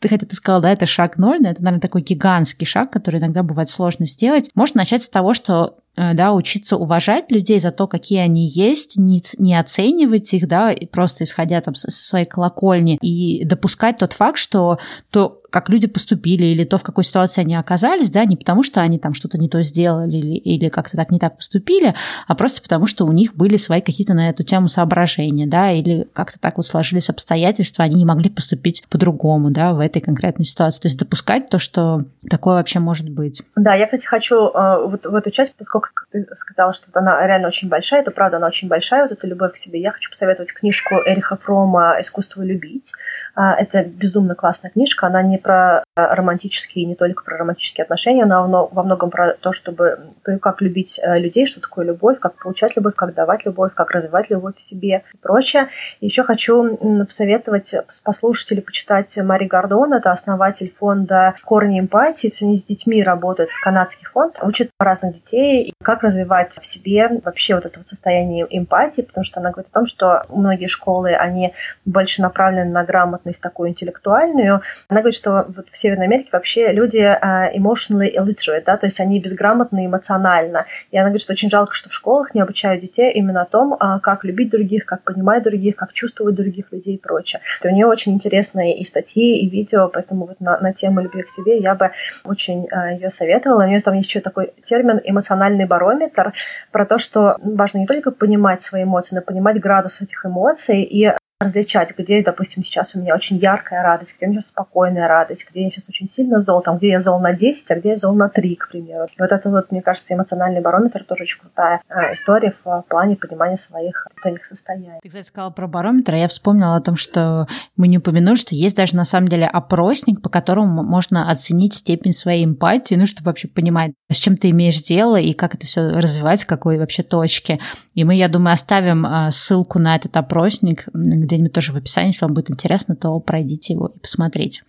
[0.00, 3.42] хотя ты сказала, да, это шаг ноль, но это, наверное, такой гигантский шаг, который иногда
[3.42, 4.50] бывает сложно сделать.
[4.54, 9.22] Можно начать с того, что да, учиться уважать людей за то, какие они есть, не,
[9.38, 14.78] не оценивать их, да, просто исходя там со своей колокольни, и допускать тот факт, что
[15.10, 18.80] то, как люди поступили, или то, в какой ситуации они оказались, да, не потому что
[18.80, 21.94] они там что-то не то сделали или, или как-то так не так поступили,
[22.26, 26.08] а просто потому что у них были свои какие-то на эту тему соображения, да, или
[26.12, 30.80] как-то так вот сложились обстоятельства, они не могли поступить по-другому, да, в этой конкретной ситуации.
[30.80, 33.42] То есть допускать то, что такое вообще может быть.
[33.54, 37.48] Да, я, кстати, хочу э, вот в эту часть, поскольку ты сказала, что она реально
[37.48, 40.52] очень большая, это правда, она очень большая, вот эта любовь к себе, я хочу посоветовать
[40.52, 42.92] книжку Эриха Фрома «Искусство любить».
[43.34, 45.06] А, это безумно классная книжка.
[45.06, 49.52] Она не про а, романтические, не только про романтические отношения, она во многом про то,
[49.52, 53.72] чтобы то, как любить э, людей, что такое любовь, как получать любовь, как давать любовь,
[53.74, 55.68] как развивать любовь в себе и прочее.
[56.00, 56.76] Еще хочу
[57.06, 57.72] посоветовать
[58.04, 64.06] послушать или почитать Мари Гордон, это основатель фонда «Корни эмпатии», они с детьми работают, канадский
[64.06, 69.24] фонд, учат разных детей, как развивать в себе вообще вот это вот состояние эмпатии, потому
[69.24, 71.54] что она говорит о том, что многие школы, они
[71.84, 74.60] больше направлены на грамотность грамотность такую интеллектуальную.
[74.88, 79.00] Она говорит, что вот в Северной Америке вообще люди uh, emotionally illiterate, да, то есть
[79.00, 80.66] они безграмотны эмоционально.
[80.92, 83.74] И она говорит, что очень жалко, что в школах не обучают детей именно о том,
[83.74, 87.40] uh, как любить других, как понимать других, как чувствовать других людей и прочее.
[87.62, 91.22] И у нее очень интересные и статьи, и видео, поэтому вот на, на тему любви
[91.22, 91.90] к себе я бы
[92.24, 93.64] очень uh, ее советовала.
[93.64, 96.32] У нее там есть еще такой термин эмоциональный барометр,
[96.70, 101.12] про то, что важно не только понимать свои эмоции, но понимать градус этих эмоций и
[101.44, 105.64] различать, где, допустим, сейчас у меня очень яркая радость, где у меня спокойная радость, где
[105.64, 108.14] я сейчас очень сильно зол, там, где я зол на 10, а где я зол
[108.14, 109.06] на 3, к примеру.
[109.18, 113.58] Вот это вот, мне кажется, эмоциональный барометр тоже очень крутая а, история в плане понимания
[113.58, 114.98] своих внутренних состояний.
[115.02, 118.54] Ты, кстати, сказала про барометр, а я вспомнила о том, что мы не упомянули, что
[118.54, 123.26] есть даже на самом деле опросник, по которому можно оценить степень своей эмпатии, ну, чтобы
[123.26, 127.02] вообще понимать, с чем ты имеешь дело и как это все развивать, в какой вообще
[127.02, 127.60] точке.
[127.94, 130.86] И мы, я думаю, оставим а, ссылку на этот опросник,
[131.34, 134.62] где-нибудь тоже в описании, если вам будет интересно, то пройдите его и посмотрите.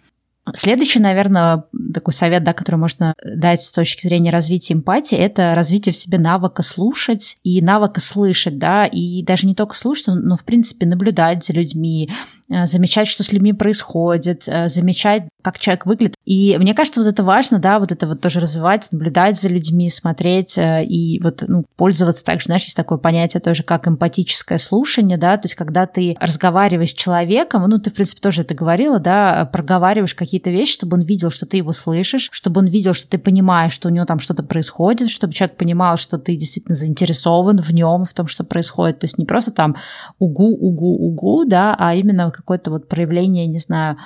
[0.53, 5.93] Следующий, наверное, такой совет, да, который можно дать с точки зрения развития эмпатии, это развитие
[5.93, 10.43] в себе навыка слушать и навыка слышать, да, и даже не только слушать, но, в
[10.43, 12.09] принципе, наблюдать за людьми,
[12.47, 16.15] Э, замечать, что с людьми происходит, э, замечать, как человек выглядит.
[16.25, 19.89] И мне кажется, вот это важно, да, вот это вот тоже развивать, наблюдать за людьми,
[19.89, 25.17] смотреть э, и вот, ну, пользоваться также, знаешь, есть такое понятие тоже, как эмпатическое слушание,
[25.17, 28.99] да, то есть когда ты разговариваешь с человеком, ну, ты, в принципе, тоже это говорила,
[28.99, 33.07] да, проговариваешь какие-то вещи, чтобы он видел, что ты его слышишь, чтобы он видел, что
[33.07, 37.61] ты понимаешь, что у него там что-то происходит, чтобы человек понимал, что ты действительно заинтересован
[37.61, 38.99] в нем, в том, что происходит.
[38.99, 39.77] То есть не просто там
[40.19, 43.97] угу, угу, угу, да, а именно какое-то вот проявление, не знаю,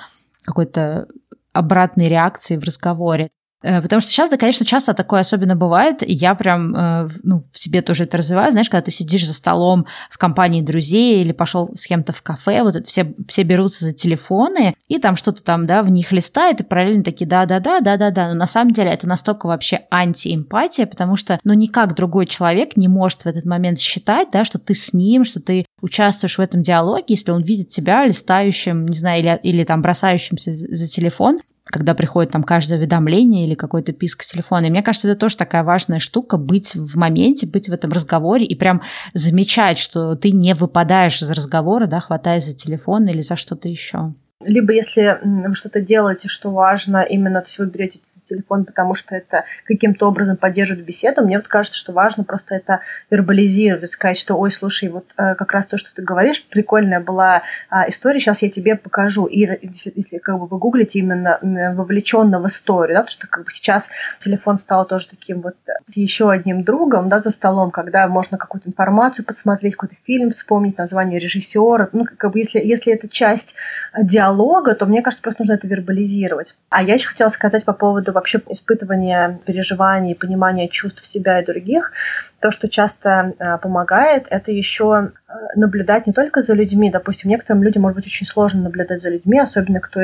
[0.44, 1.08] какой-то
[1.52, 3.30] обратной реакции в разговоре.
[3.62, 7.44] Э, потому что сейчас, да, конечно, часто такое особенно бывает, и я прям э, ну,
[7.52, 11.32] в себе тоже это развиваю, знаешь, когда ты сидишь за столом в компании друзей или
[11.32, 15.42] пошел с кем-то в кафе, вот это все, все берутся за телефоны, и там что-то
[15.42, 19.06] там, да, в них листает, и параллельно такие, да-да-да, да-да-да, но на самом деле это
[19.06, 24.28] настолько вообще антиэмпатия, потому что, ну, никак другой человек не может в этот момент считать,
[24.32, 28.06] да, что ты с ним, что ты участвуешь в этом диалоге, если он видит тебя
[28.06, 31.40] листающим, не знаю, или, или там бросающимся за телефон,
[31.70, 34.66] когда приходит там каждое уведомление или какой-то писк телефона.
[34.66, 38.44] И мне кажется, это тоже такая важная штука, быть в моменте, быть в этом разговоре
[38.44, 38.82] и прям
[39.14, 44.12] замечать, что ты не выпадаешь из разговора, да, хватаясь за телефон или за что-то еще.
[44.42, 47.98] Либо если вы что-то делаете, что важно, именно то есть вы берете
[48.30, 51.22] телефон, потому что это каким-то образом поддерживает беседу.
[51.22, 55.52] Мне вот кажется, что важно просто это вербализировать, сказать, что, ой, слушай, вот э, как
[55.52, 59.26] раз то, что ты говоришь, прикольная была а, история, сейчас я тебе покажу.
[59.26, 61.38] И если, как бы вы гуглите именно
[61.74, 63.88] вовлеченно в историю, да, потому что как бы сейчас
[64.22, 65.56] телефон стал тоже таким вот
[65.94, 71.18] еще одним другом, да, за столом, когда можно какую-то информацию посмотреть, какой-то фильм вспомнить, название
[71.18, 71.88] режиссера.
[71.92, 73.54] Ну, как бы если, если это часть
[74.00, 76.54] диалога, то мне кажется, просто нужно это вербализировать.
[76.70, 81.92] А я еще хотела сказать по поводу вообще испытывания переживаний, понимания чувств себя и других,
[82.40, 86.90] то, что часто э, помогает, это еще э, наблюдать не только за людьми.
[86.90, 90.00] Допустим, некоторым людям может быть очень сложно наблюдать за людьми, особенно кто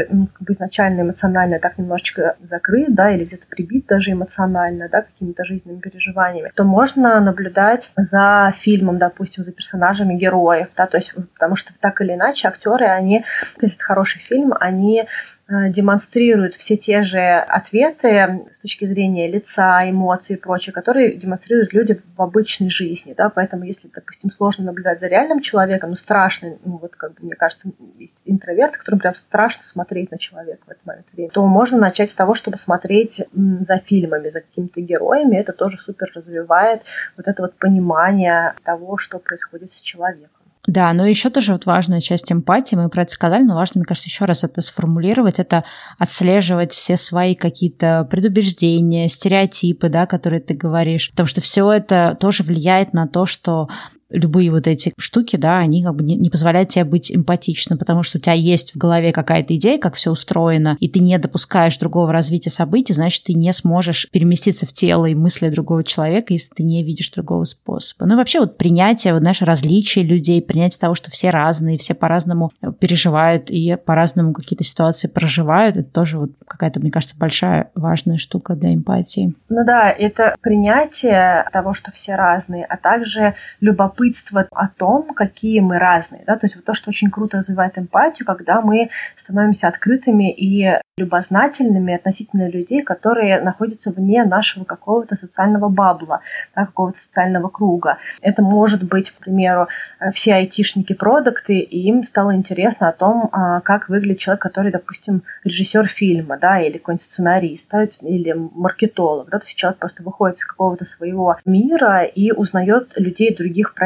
[0.49, 6.53] изначально эмоционально так немножечко закрыт, да, или где-то прибит даже эмоционально, да, какими-то жизненными переживаниями,
[6.55, 12.01] то можно наблюдать за фильмом, допустим, за персонажами героев, да, то есть потому что так
[12.03, 13.25] или иначе актеры, они,
[13.61, 15.07] если это хороший фильм, они
[15.49, 21.73] Э, демонстрируют все те же ответы с точки зрения лица, эмоций и прочее, которые демонстрируют
[21.73, 26.57] люди в обычной жизни, да, поэтому если, допустим, сложно наблюдать за реальным человеком, ну, страшно,
[26.65, 30.71] ну, вот, как бы, мне кажется, есть интроверт, которым прям страшно смотреть на человека в
[30.71, 35.37] этот момент времени, то можно начать с того, чтобы смотреть за фильмами, за какими-то героями,
[35.37, 36.83] это тоже супер развивает
[37.17, 40.36] вот это вот понимание того, что происходит с человеком.
[40.67, 43.85] Да, но еще тоже вот важная часть эмпатии, мы про это сказали, но важно, мне
[43.85, 45.65] кажется, еще раз это сформулировать, это
[45.99, 52.43] отслеживать все свои какие-то предубеждения, стереотипы, да, которые ты говоришь, потому что все это тоже
[52.43, 53.69] влияет на то, что
[54.11, 58.03] любые вот эти штуки, да, они как бы не, не позволяют тебе быть эмпатичным, потому
[58.03, 61.77] что у тебя есть в голове какая-то идея, как все устроено, и ты не допускаешь
[61.79, 66.51] другого развития событий, значит, ты не сможешь переместиться в тело и мысли другого человека, если
[66.55, 68.07] ты не видишь другого способа.
[68.07, 71.95] Ну и вообще вот принятие, вот, знаешь, различий людей, принятие того, что все разные, все
[71.95, 78.19] по-разному переживают и по-разному какие-то ситуации проживают, это тоже вот какая-то, мне кажется, большая важная
[78.19, 79.35] штука для эмпатии.
[79.49, 85.61] Ну да, это принятие того, что все разные, а также любопытство любопытство о том, какие
[85.61, 86.23] мы разные.
[86.27, 86.37] Да?
[86.37, 91.95] То есть вот то, что очень круто развивает эмпатию, когда мы становимся открытыми и любознательными
[91.95, 96.21] относительно людей, которые находятся вне нашего какого-то социального бабла,
[96.55, 97.99] да, какого-то социального круга.
[98.23, 99.69] Это может быть, к примеру,
[100.15, 105.23] все айтишники продукты, и им стало интересно о том, а, как выглядит человек, который, допустим,
[105.45, 109.29] режиссер фильма, да, или какой-нибудь сценарист, да, или маркетолог.
[109.29, 113.86] Да, то есть человек просто выходит из какого-то своего мира и узнает людей других профессий.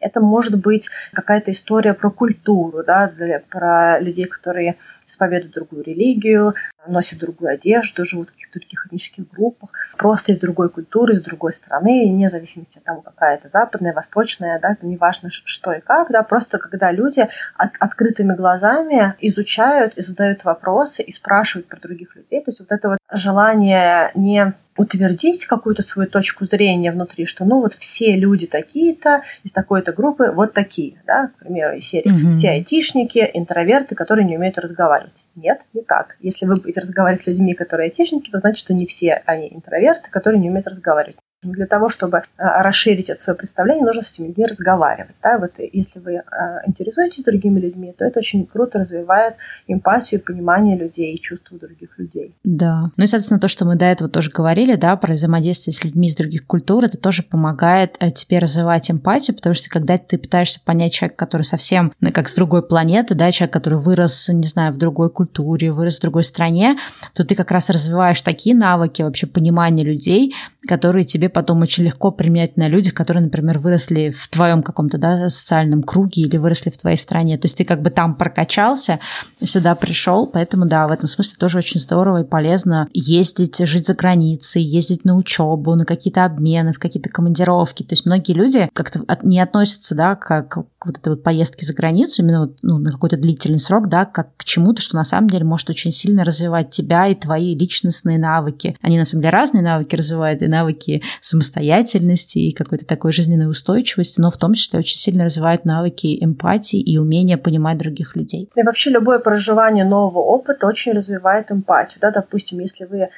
[0.00, 3.10] Это может быть какая-то история про культуру, да,
[3.48, 4.76] про людей, которые
[5.08, 6.54] исповедуют другую религию,
[6.86, 11.52] носят другую одежду, живут в каких-то других этнических группах, просто из другой культуры, из другой
[11.52, 15.80] страны, вне зависимости от того, какая это западная, восточная, да, это не важно, что и
[15.80, 21.80] как, да, просто когда люди от, открытыми глазами изучают и задают вопросы и спрашивают про
[21.80, 27.26] других людей, то есть вот это вот желание не утвердить какую-то свою точку зрения внутри,
[27.26, 31.88] что ну вот все люди такие-то из такой-то группы вот такие, да, к примеру, из
[31.88, 32.32] серии mm-hmm.
[32.34, 35.14] все айтишники, интроверты, которые не умеют разговаривать.
[35.34, 36.16] Нет, не так.
[36.20, 40.08] Если вы будете разговаривать с людьми, которые айтишники, то значит, что не все они интроверты,
[40.10, 41.16] которые не умеют разговаривать.
[41.52, 45.14] Для того, чтобы а, расширить это свое представление, нужно с этими людьми разговаривать.
[45.22, 45.38] Да?
[45.38, 49.34] Вот если вы а, интересуетесь другими людьми, то это очень круто развивает
[49.66, 52.34] эмпатию, понимание людей и чувства других людей.
[52.44, 52.90] Да.
[52.96, 56.08] Ну и, соответственно, то, что мы до этого тоже говорили, да, про взаимодействие с людьми
[56.08, 60.60] из других культур, это тоже помогает э, тебе развивать эмпатию, потому что когда ты пытаешься
[60.64, 64.72] понять человека, который совсем ну, как с другой планеты, да, человек, который вырос, не знаю,
[64.72, 66.76] в другой культуре, вырос в другой стране,
[67.14, 70.34] то ты как раз развиваешь такие навыки вообще понимания людей,
[70.66, 75.28] которые тебе потом очень легко применять на людях, которые, например, выросли в твоем каком-то да,
[75.28, 77.36] социальном круге или выросли в твоей стране.
[77.36, 79.00] То есть ты как бы там прокачался,
[79.44, 83.92] сюда пришел, поэтому да, в этом смысле тоже очень здорово и полезно ездить, жить за
[83.92, 87.82] границей, ездить на учебу, на какие-то обмены, в какие-то командировки.
[87.82, 90.56] То есть многие люди как-то не относятся, да, как
[90.86, 94.36] вот этой вот поездке за границу, именно вот, ну, на какой-то длительный срок, да, как
[94.36, 98.76] к чему-то, что на самом деле может очень сильно развивать тебя и твои личностные навыки.
[98.80, 104.20] Они на самом деле разные навыки развивают, и навыки самостоятельности, и какой-то такой жизненной устойчивости,
[104.20, 108.48] но в том числе очень сильно развивают навыки эмпатии и умения понимать других людей.
[108.54, 111.98] И вообще любое проживание нового опыта очень развивает эмпатию.
[112.00, 112.10] Да?
[112.10, 113.08] Допустим, если вы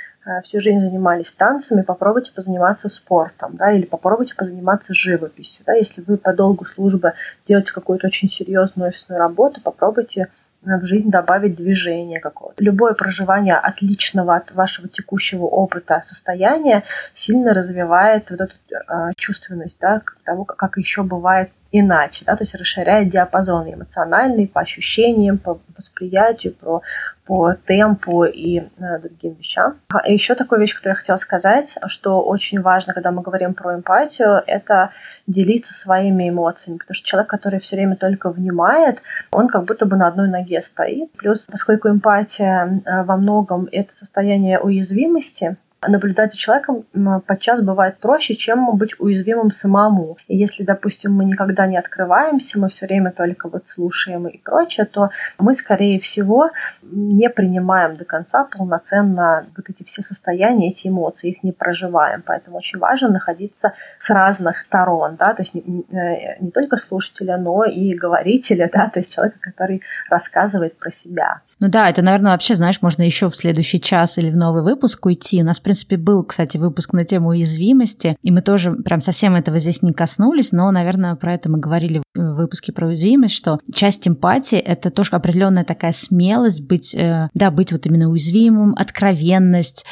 [0.44, 6.16] всю жизнь занимались танцами, попробуйте позаниматься спортом, да, или попробуйте позаниматься живописью, да, если вы
[6.16, 7.12] по долгу службы
[7.46, 10.28] делаете какую-то очень серьезную офисную работу, попробуйте
[10.62, 12.62] в жизнь добавить движение какого-то.
[12.62, 20.02] Любое проживание отличного от вашего текущего опыта состояния сильно развивает вот эту э, чувственность, да,
[20.24, 26.54] того, как еще бывает иначе, да, то есть расширяет диапазон эмоциональный по ощущениям, по восприятию,
[26.54, 26.82] по,
[27.26, 29.76] по темпу и э, другим вещам.
[29.88, 33.74] А еще такая вещь, которую я хотела сказать, что очень важно, когда мы говорим про
[33.74, 34.90] эмпатию, это
[35.26, 39.00] делиться своими эмоциями, потому что человек, который все время только внимает,
[39.30, 41.12] он как будто бы на одной ноге стоит.
[41.12, 45.56] Плюс, поскольку эмпатия э, во многом это состояние уязвимости,
[45.86, 46.84] наблюдать за человеком
[47.26, 50.16] подчас бывает проще, чем быть уязвимым самому.
[50.26, 54.86] И если, допустим, мы никогда не открываемся, мы все время только вот слушаем и прочее,
[54.86, 56.50] то мы, скорее всего,
[56.82, 62.22] не принимаем до конца полноценно вот эти все состояния, эти эмоции, их не проживаем.
[62.26, 67.36] Поэтому очень важно находиться с разных сторон, да, то есть не, э, не только слушателя,
[67.36, 71.40] но и говорителя, да, то есть человека, который рассказывает про себя.
[71.60, 75.06] Ну да, это, наверное, вообще, знаешь, можно еще в следующий час или в новый выпуск
[75.06, 75.42] уйти.
[75.42, 79.58] У нас принципе, был, кстати, выпуск на тему уязвимости, и мы тоже прям совсем этого
[79.58, 84.08] здесь не коснулись, но, наверное, про это мы говорили в выпуске про уязвимость, что часть
[84.08, 89.84] эмпатии— это тоже определенная такая смелость быть, э, да, быть вот именно уязвимым, откровенность,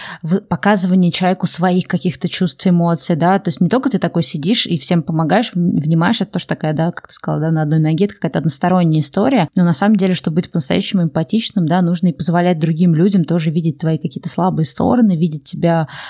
[0.49, 4.79] показывание человеку своих каких-то чувств, эмоций, да, то есть не только ты такой сидишь и
[4.79, 8.15] всем помогаешь, внимаешь, это тоже такая, да, как ты сказала, да, на одной ноге, это
[8.15, 12.59] какая-то односторонняя история, но на самом деле, чтобы быть по-настоящему эмпатичным, да, нужно и позволять
[12.59, 15.66] другим людям тоже видеть твои какие-то слабые стороны, видеть тебя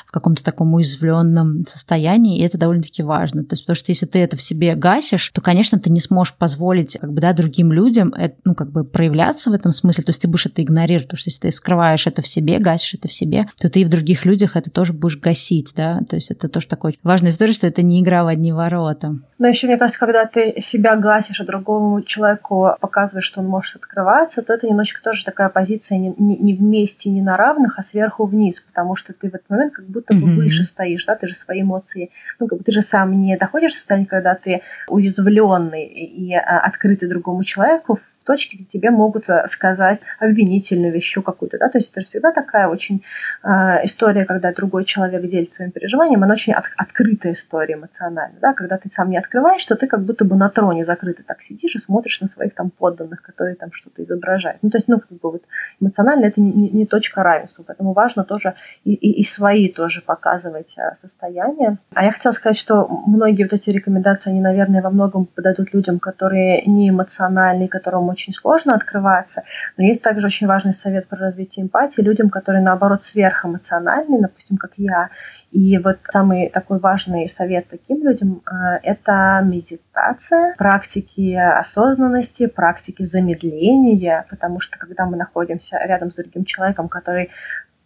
[0.06, 3.44] в каком-то таком уязвленном состоянии, и это довольно-таки важно.
[3.44, 6.34] То есть, потому что если ты это в себе гасишь, то, конечно, ты не сможешь
[6.34, 10.22] позволить, как бы, да, другим людям, ну, как бы, проявляться в этом смысле, то есть
[10.22, 13.12] ты будешь это игнорировать, потому что если ты скрываешь это в себе, гасишь это в
[13.12, 16.48] себе, то ты и в других людях это тоже будешь гасить, да, то есть это
[16.48, 19.16] тоже такой важная история, что это не игра в одни ворота.
[19.38, 23.76] Но еще, мне кажется, когда ты себя гасишь, а другому человеку показываешь, что он может
[23.76, 27.82] открываться, то это немножечко тоже такая позиция не, не, не вместе, не на равных, а
[27.82, 30.34] сверху вниз, потому что ты в этот момент как будто бы mm-hmm.
[30.34, 33.72] выше стоишь, да, ты же свои эмоции, ну, как бы ты же сам не доходишь
[33.72, 39.46] до состояния, когда ты уязвленный и а, открытый другому человеку, точки, где тебе могут э,
[39.50, 43.02] сказать обвинительную вещь какую-то, да, то есть это всегда такая очень
[43.42, 43.48] э,
[43.84, 48.76] история, когда другой человек делится своим переживанием, она очень от, открытая история эмоциональная, да, когда
[48.76, 51.78] ты сам не открываешь, что ты как будто бы на троне закрытый так сидишь и
[51.78, 54.58] смотришь на своих там подданных, которые там что-то изображают.
[54.62, 55.42] Ну, то есть, ну, как бы вот
[55.80, 58.54] эмоционально это не, не, не точка равенства, поэтому важно тоже
[58.84, 61.78] и, и, и свои тоже показывать э, состояние.
[61.94, 65.98] А я хотела сказать, что многие вот эти рекомендации, они, наверное, во многом подойдут людям,
[65.98, 69.42] которые не эмоциональные, которым очень сложно открываться.
[69.76, 74.72] Но есть также очень важный совет про развитие эмпатии людям, которые, наоборот, сверхэмоциональны, допустим, как
[74.78, 75.10] я.
[75.52, 84.24] И вот самый такой важный совет таким людям э,– это медитация, практики осознанности, практики замедления,
[84.30, 87.30] потому что когда мы находимся рядом с другим человеком, который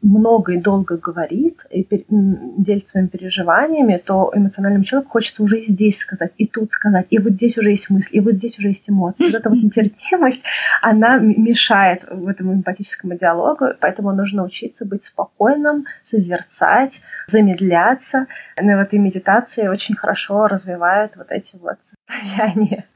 [0.03, 5.99] много и долго говорит и делится своими переживаниями, то эмоциональному человеку хочется уже и здесь
[5.99, 8.89] сказать, и тут сказать, и вот здесь уже есть мысль, и вот здесь уже есть
[8.89, 9.25] эмоции.
[9.25, 10.43] Вот эта вот нетерпимость,
[10.81, 18.27] она мешает в этом эмпатическому диалогу, поэтому нужно учиться быть спокойным, созерцать, замедляться.
[18.61, 21.77] И в этой медитации очень хорошо развивают вот эти вот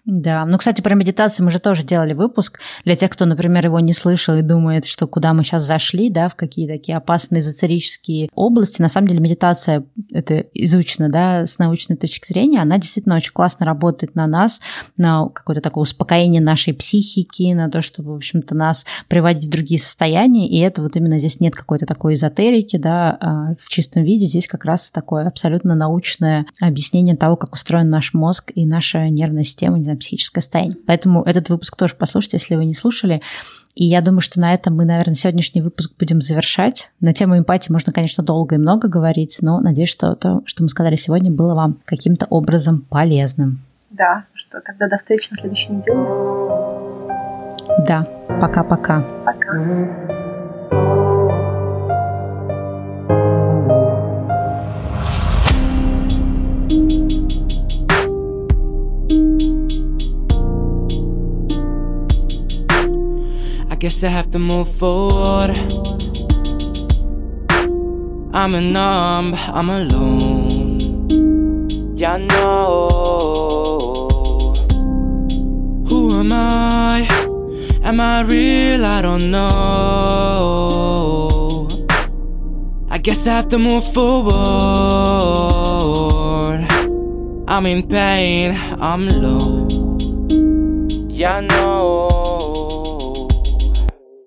[0.05, 2.61] Да, ну, кстати, про медитацию мы же тоже делали выпуск.
[2.85, 6.29] Для тех, кто, например, его не слышал и думает, что куда мы сейчас зашли, да,
[6.29, 11.97] в какие такие опасные эзотерические области, на самом деле медитация, это изучено, да, с научной
[11.97, 14.61] точки зрения, она действительно очень классно работает на нас,
[14.99, 19.81] на какое-то такое успокоение нашей психики, на то, чтобы, в общем-то, нас приводить в другие
[19.81, 24.27] состояния, и это вот именно здесь нет какой-то такой эзотерики, да, а в чистом виде.
[24.27, 28.67] Здесь как раз такое абсолютно научное объяснение того, как устроен наш мозг и
[29.05, 30.79] наша нервная система, не знаю, психическое состояние.
[30.87, 33.21] Поэтому этот выпуск тоже послушайте, если вы не слушали.
[33.75, 36.91] И я думаю, что на этом мы, наверное, сегодняшний выпуск будем завершать.
[37.01, 40.69] На тему эмпатии можно, конечно, долго и много говорить, но надеюсь, что то, что мы
[40.69, 43.61] сказали сегодня, было вам каким-то образом полезным.
[43.91, 45.99] Да, что тогда до встречи на следующей неделе.
[47.87, 48.03] Да,
[48.41, 49.05] пока-пока.
[49.25, 49.57] Пока.
[49.57, 50.07] -пока.
[50.07, 50.24] пока.
[63.85, 65.51] Guess I have to move forward.
[68.33, 70.79] I'm a numb, I'm alone.
[71.95, 72.89] Yeah, I know.
[75.87, 77.07] Who am I?
[77.83, 78.87] Am I real?
[78.87, 80.09] I don't know.
[82.89, 84.33] I guess I have to move forward.
[87.47, 89.69] I'm in pain, I'm low.
[91.07, 92.34] Yeah, I know.